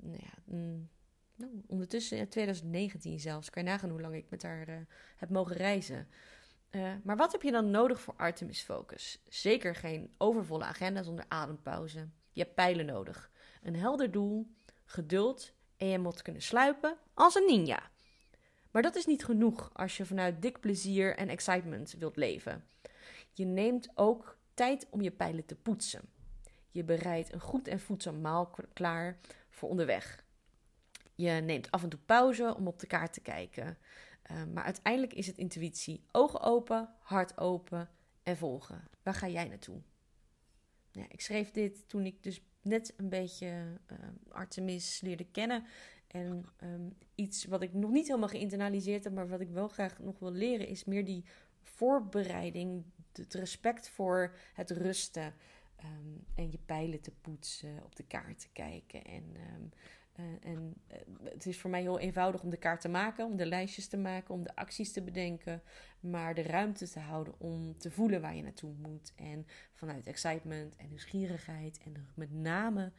Nou 0.00 0.18
ja, 0.20 0.42
mm, 0.44 0.88
nou, 1.34 1.62
ondertussen 1.66 2.18
in 2.18 2.28
2019 2.28 3.20
zelfs. 3.20 3.50
Kan 3.50 3.64
je 3.64 3.68
nagaan 3.68 3.90
hoe 3.90 4.00
lang 4.00 4.14
ik 4.14 4.30
met 4.30 4.42
haar 4.42 4.68
uh, 4.68 4.76
heb 5.16 5.30
mogen 5.30 5.56
reizen. 5.56 6.08
Uh, 6.70 6.92
maar 7.02 7.16
wat 7.16 7.32
heb 7.32 7.42
je 7.42 7.50
dan 7.50 7.70
nodig 7.70 8.00
voor 8.00 8.14
Artemis 8.16 8.60
Focus? 8.60 9.22
Zeker 9.28 9.74
geen 9.74 10.14
overvolle 10.18 10.64
agenda 10.64 11.02
zonder 11.02 11.24
adempauze. 11.28 12.08
Je 12.32 12.42
hebt 12.42 12.54
pijlen 12.54 12.86
nodig. 12.86 13.30
Een 13.62 13.76
helder 13.76 14.10
doel, 14.10 14.46
geduld 14.84 15.52
en 15.76 15.86
je 15.86 15.98
moet 15.98 16.22
kunnen 16.22 16.42
sluipen 16.42 16.96
als 17.14 17.34
een 17.34 17.46
ninja. 17.46 17.90
Maar 18.70 18.82
dat 18.82 18.96
is 18.96 19.06
niet 19.06 19.24
genoeg 19.24 19.70
als 19.72 19.96
je 19.96 20.06
vanuit 20.06 20.42
dik 20.42 20.60
plezier 20.60 21.16
en 21.16 21.28
excitement 21.28 21.94
wilt 21.98 22.16
leven. 22.16 22.64
Je 23.32 23.44
neemt 23.44 23.88
ook 23.94 24.38
tijd 24.54 24.86
om 24.90 25.00
je 25.00 25.10
pijlen 25.10 25.46
te 25.46 25.56
poetsen. 25.56 26.02
Je 26.70 26.84
bereidt 26.84 27.32
een 27.32 27.40
goed 27.40 27.68
en 27.68 27.80
voedzaam 27.80 28.20
maal 28.20 28.54
klaar 28.72 29.18
voor 29.50 29.68
onderweg. 29.68 30.24
Je 31.14 31.30
neemt 31.30 31.70
af 31.70 31.82
en 31.82 31.88
toe 31.88 32.00
pauze 32.06 32.54
om 32.56 32.66
op 32.66 32.78
de 32.78 32.86
kaart 32.86 33.12
te 33.12 33.20
kijken. 33.20 33.78
Uh, 34.30 34.44
maar 34.44 34.64
uiteindelijk 34.64 35.14
is 35.14 35.26
het 35.26 35.38
intuïtie. 35.38 36.04
Ogen 36.12 36.40
open, 36.40 36.88
hart 36.98 37.38
open 37.38 37.90
en 38.22 38.36
volgen. 38.36 38.84
Waar 39.02 39.14
ga 39.14 39.28
jij 39.28 39.48
naartoe? 39.48 39.80
Ja, 40.90 41.04
ik 41.08 41.20
schreef 41.20 41.50
dit 41.50 41.88
toen 41.88 42.06
ik 42.06 42.22
dus 42.22 42.42
net 42.62 42.94
een 42.96 43.08
beetje 43.08 43.46
uh, 43.92 43.98
Artemis 44.28 45.00
leerde 45.00 45.26
kennen. 45.30 45.64
En 46.08 46.44
um, 46.62 46.96
iets 47.14 47.44
wat 47.44 47.62
ik 47.62 47.72
nog 47.72 47.90
niet 47.90 48.06
helemaal 48.06 48.28
geïnternaliseerd 48.28 49.04
heb, 49.04 49.12
maar 49.12 49.28
wat 49.28 49.40
ik 49.40 49.50
wel 49.50 49.68
graag 49.68 49.98
nog 49.98 50.18
wil 50.18 50.32
leren, 50.32 50.68
is 50.68 50.84
meer 50.84 51.04
die 51.04 51.24
voorbereiding, 51.62 52.84
het 53.12 53.34
respect 53.34 53.88
voor 53.88 54.34
het 54.54 54.70
rusten. 54.70 55.34
Um, 55.84 56.24
en 56.34 56.50
je 56.50 56.58
pijlen 56.66 57.00
te 57.00 57.10
poetsen, 57.20 57.84
op 57.84 57.96
de 57.96 58.02
kaart 58.02 58.38
te 58.38 58.48
kijken. 58.52 59.04
En, 59.04 59.24
um, 59.54 59.70
uh, 60.20 60.50
en 60.50 60.74
uh, 60.92 60.96
het 61.30 61.46
is 61.46 61.60
voor 61.60 61.70
mij 61.70 61.80
heel 61.80 61.98
eenvoudig 61.98 62.42
om 62.42 62.50
de 62.50 62.56
kaart 62.56 62.80
te 62.80 62.88
maken, 62.88 63.26
om 63.26 63.36
de 63.36 63.46
lijstjes 63.46 63.88
te 63.88 63.96
maken, 63.96 64.34
om 64.34 64.42
de 64.42 64.56
acties 64.56 64.92
te 64.92 65.02
bedenken. 65.02 65.62
Maar 66.00 66.34
de 66.34 66.42
ruimte 66.42 66.88
te 66.88 67.00
houden 67.00 67.34
om 67.40 67.78
te 67.78 67.90
voelen 67.90 68.20
waar 68.20 68.36
je 68.36 68.42
naartoe 68.42 68.72
moet. 68.72 69.12
En 69.16 69.46
vanuit 69.72 70.06
excitement 70.06 70.76
en 70.76 70.88
nieuwsgierigheid 70.88 71.80
en 71.84 72.08
met 72.14 72.32
name 72.32 72.92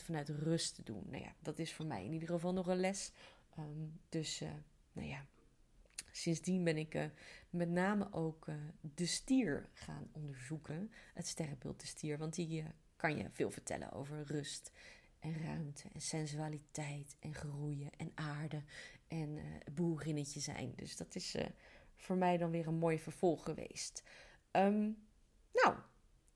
vanuit 0.00 0.28
rust 0.28 0.74
te 0.74 0.82
doen. 0.82 1.02
Nou 1.10 1.22
ja, 1.22 1.34
dat 1.38 1.58
is 1.58 1.72
voor 1.72 1.86
mij 1.86 2.04
in 2.04 2.12
ieder 2.12 2.28
geval 2.28 2.52
nog 2.52 2.66
een 2.66 2.80
les. 2.80 3.12
Um, 3.58 4.00
dus, 4.08 4.42
uh, 4.42 4.50
nou 4.92 5.08
ja, 5.08 5.26
sindsdien 6.10 6.64
ben 6.64 6.76
ik 6.76 6.94
uh, 6.94 7.04
met 7.50 7.68
name 7.68 8.12
ook 8.12 8.46
uh, 8.46 8.54
de 8.80 9.06
stier 9.06 9.68
gaan 9.72 10.08
onderzoeken. 10.12 10.92
Het 11.14 11.26
sterrenbeeld 11.26 11.80
de 11.80 11.86
stier, 11.86 12.18
want 12.18 12.34
die 12.34 12.64
kan 12.96 13.16
je 13.16 13.30
veel 13.30 13.50
vertellen 13.50 13.92
over 13.92 14.22
rust 14.22 14.72
en 15.18 15.42
ruimte 15.42 15.88
en 15.92 16.00
sensualiteit 16.00 17.16
en 17.20 17.34
groeien 17.34 17.90
en 17.96 18.12
aarde 18.14 18.62
en 19.08 19.38
boerinnetje 19.72 20.40
zijn. 20.40 20.72
Dus 20.76 20.96
dat 20.96 21.14
is 21.14 21.36
voor 21.96 22.16
mij 22.16 22.36
dan 22.36 22.50
weer 22.50 22.66
een 22.66 22.74
mooi 22.74 22.98
vervolg 22.98 23.44
geweest. 23.44 24.02
Um, 24.52 25.06
nou, 25.52 25.76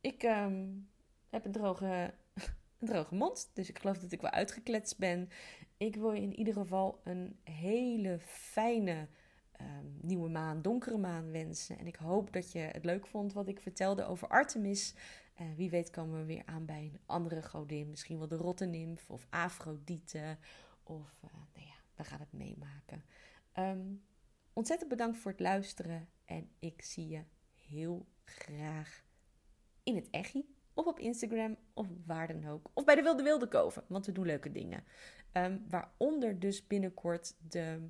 ik 0.00 0.22
um, 0.22 0.88
heb 1.28 1.44
een 1.44 1.52
droge 1.52 2.14
een 2.78 2.86
droge 2.86 3.14
mond. 3.14 3.50
Dus 3.54 3.68
ik 3.68 3.78
geloof 3.78 3.98
dat 3.98 4.12
ik 4.12 4.20
wel 4.20 4.30
uitgekletst 4.30 4.98
ben. 4.98 5.28
Ik 5.76 5.96
wil 5.96 6.12
je 6.12 6.20
in 6.20 6.38
ieder 6.38 6.54
geval 6.54 7.00
een 7.04 7.38
hele 7.44 8.18
fijne 8.20 9.08
um, 9.60 9.98
nieuwe 10.00 10.28
maan, 10.28 10.62
donkere 10.62 10.98
maan 10.98 11.30
wensen. 11.30 11.78
En 11.78 11.86
ik 11.86 11.96
hoop 11.96 12.32
dat 12.32 12.52
je 12.52 12.58
het 12.58 12.84
leuk 12.84 13.06
vond 13.06 13.32
wat 13.32 13.48
ik 13.48 13.60
vertelde 13.60 14.04
over 14.04 14.28
Artemis. 14.28 14.94
Uh, 15.40 15.46
wie 15.56 15.70
weet 15.70 15.90
komen 15.90 16.18
we 16.18 16.24
weer 16.24 16.42
aan 16.46 16.64
bij 16.64 16.90
een 16.92 17.00
andere 17.06 17.42
godin. 17.42 17.90
Misschien 17.90 18.18
wel 18.18 18.28
de 18.28 18.36
Rottenimf 18.36 19.10
of 19.10 19.26
Afrodite. 19.30 20.38
Of 20.82 21.20
uh, 21.24 21.30
nou 21.54 21.66
ja, 21.66 21.74
we 21.94 22.04
gaan 22.04 22.20
het 22.20 22.32
meemaken. 22.32 23.04
Um, 23.58 24.04
ontzettend 24.52 24.90
bedankt 24.90 25.18
voor 25.18 25.30
het 25.30 25.40
luisteren. 25.40 26.08
En 26.24 26.50
ik 26.58 26.82
zie 26.82 27.08
je 27.08 27.22
heel 27.54 28.06
graag 28.24 29.04
in 29.82 29.96
het 29.96 30.10
echi 30.10 30.55
of 30.76 30.86
op 30.86 30.98
Instagram 30.98 31.56
of 31.74 31.86
waar 32.06 32.26
dan 32.26 32.48
ook. 32.48 32.70
Of 32.72 32.84
bij 32.84 32.94
de 32.94 33.02
Wilde 33.02 33.22
Wilde 33.22 33.48
Koven, 33.48 33.84
want 33.86 34.06
we 34.06 34.12
doen 34.12 34.26
leuke 34.26 34.52
dingen. 34.52 34.84
Um, 35.32 35.64
waaronder 35.68 36.38
dus 36.38 36.66
binnenkort 36.66 37.34
de 37.48 37.88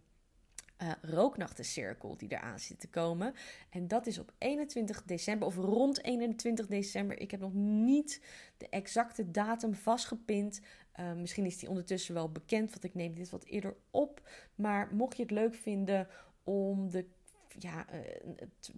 uh, 0.83 0.93
rooknachtencirkel 1.03 2.17
die 2.17 2.33
eraan 2.33 2.59
zit 2.59 2.81
te 2.81 2.89
komen. 2.89 3.35
En 3.71 3.89
dat 3.89 4.07
is 4.07 4.19
op 4.19 4.33
21 4.39 5.03
december 5.05 5.49
of 5.49 5.57
rond 5.57 6.05
21 6.05 6.67
december. 6.67 7.21
Ik 7.21 7.31
heb 7.31 7.41
nog 7.41 7.55
niet 7.55 8.21
de 8.57 8.69
exacte 8.69 9.31
datum 9.31 9.75
vastgepind. 9.75 10.61
Uh, 11.01 11.13
misschien 11.13 11.45
is 11.45 11.59
die 11.59 11.69
ondertussen 11.69 12.15
wel 12.15 12.33
bekend, 12.33 12.71
want 12.71 12.85
ik 12.85 12.95
neem 12.95 13.15
dit 13.15 13.31
wat 13.31 13.45
eerder 13.45 13.77
op. 13.91 14.29
Maar 14.55 14.95
mocht 14.95 15.17
je 15.17 15.23
het 15.23 15.33
leuk 15.33 15.55
vinden 15.55 16.09
om 16.45 16.91
de 16.91 17.07
ja, 17.59 17.87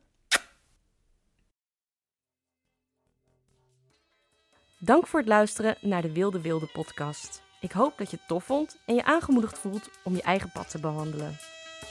Dank 4.84 5.08
voor 5.08 5.20
het 5.20 5.28
luisteren 5.28 5.78
naar 5.82 6.02
de 6.02 6.12
Wilde 6.12 6.42
Wilde 6.42 6.66
podcast. 6.66 7.42
Ik 7.60 7.72
hoop 7.72 7.98
dat 7.98 8.12
je 8.12 8.18
het 8.18 8.28
tof 8.28 8.44
vond 8.44 8.78
en 8.86 8.96
je 8.96 9.04
aangemoedigd 9.04 9.58
voelt 9.58 9.90
om 10.04 10.16
je 10.16 10.22
eigen 10.22 10.52
pad 10.52 10.70
te 10.70 10.80
bewandelen. 10.80 11.38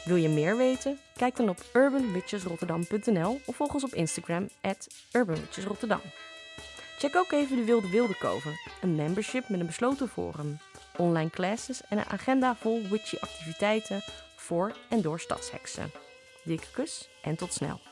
Wil 0.05 0.17
je 0.17 0.29
meer 0.29 0.57
weten? 0.57 0.99
Kijk 1.17 1.37
dan 1.37 1.49
op 1.49 1.65
urbanwitchesrotterdam.nl 1.73 3.41
of 3.47 3.57
volg 3.57 3.75
ons 3.75 3.85
op 3.85 3.95
Instagram 3.95 4.49
at 4.61 4.89
urbanwitchesrotterdam. 5.13 6.01
Check 6.99 7.17
ook 7.17 7.33
even 7.33 7.57
de 7.57 7.65
Wilde 7.65 7.91
Wilde 7.91 8.17
Koven, 8.19 8.61
een 8.81 8.95
membership 8.95 9.49
met 9.49 9.61
een 9.61 9.67
besloten 9.67 10.09
forum, 10.09 10.59
online 10.97 11.31
classes 11.31 11.83
en 11.89 11.99
een 11.99 12.09
agenda 12.09 12.57
vol 12.57 12.83
witchy 12.89 13.17
activiteiten 13.21 14.03
voor 14.37 14.77
en 14.89 15.03
door 15.03 15.21
stadsheksen. 15.21 15.91
Dikke 16.45 16.71
kus 16.73 17.09
en 17.23 17.37
tot 17.37 17.53
snel. 17.53 17.90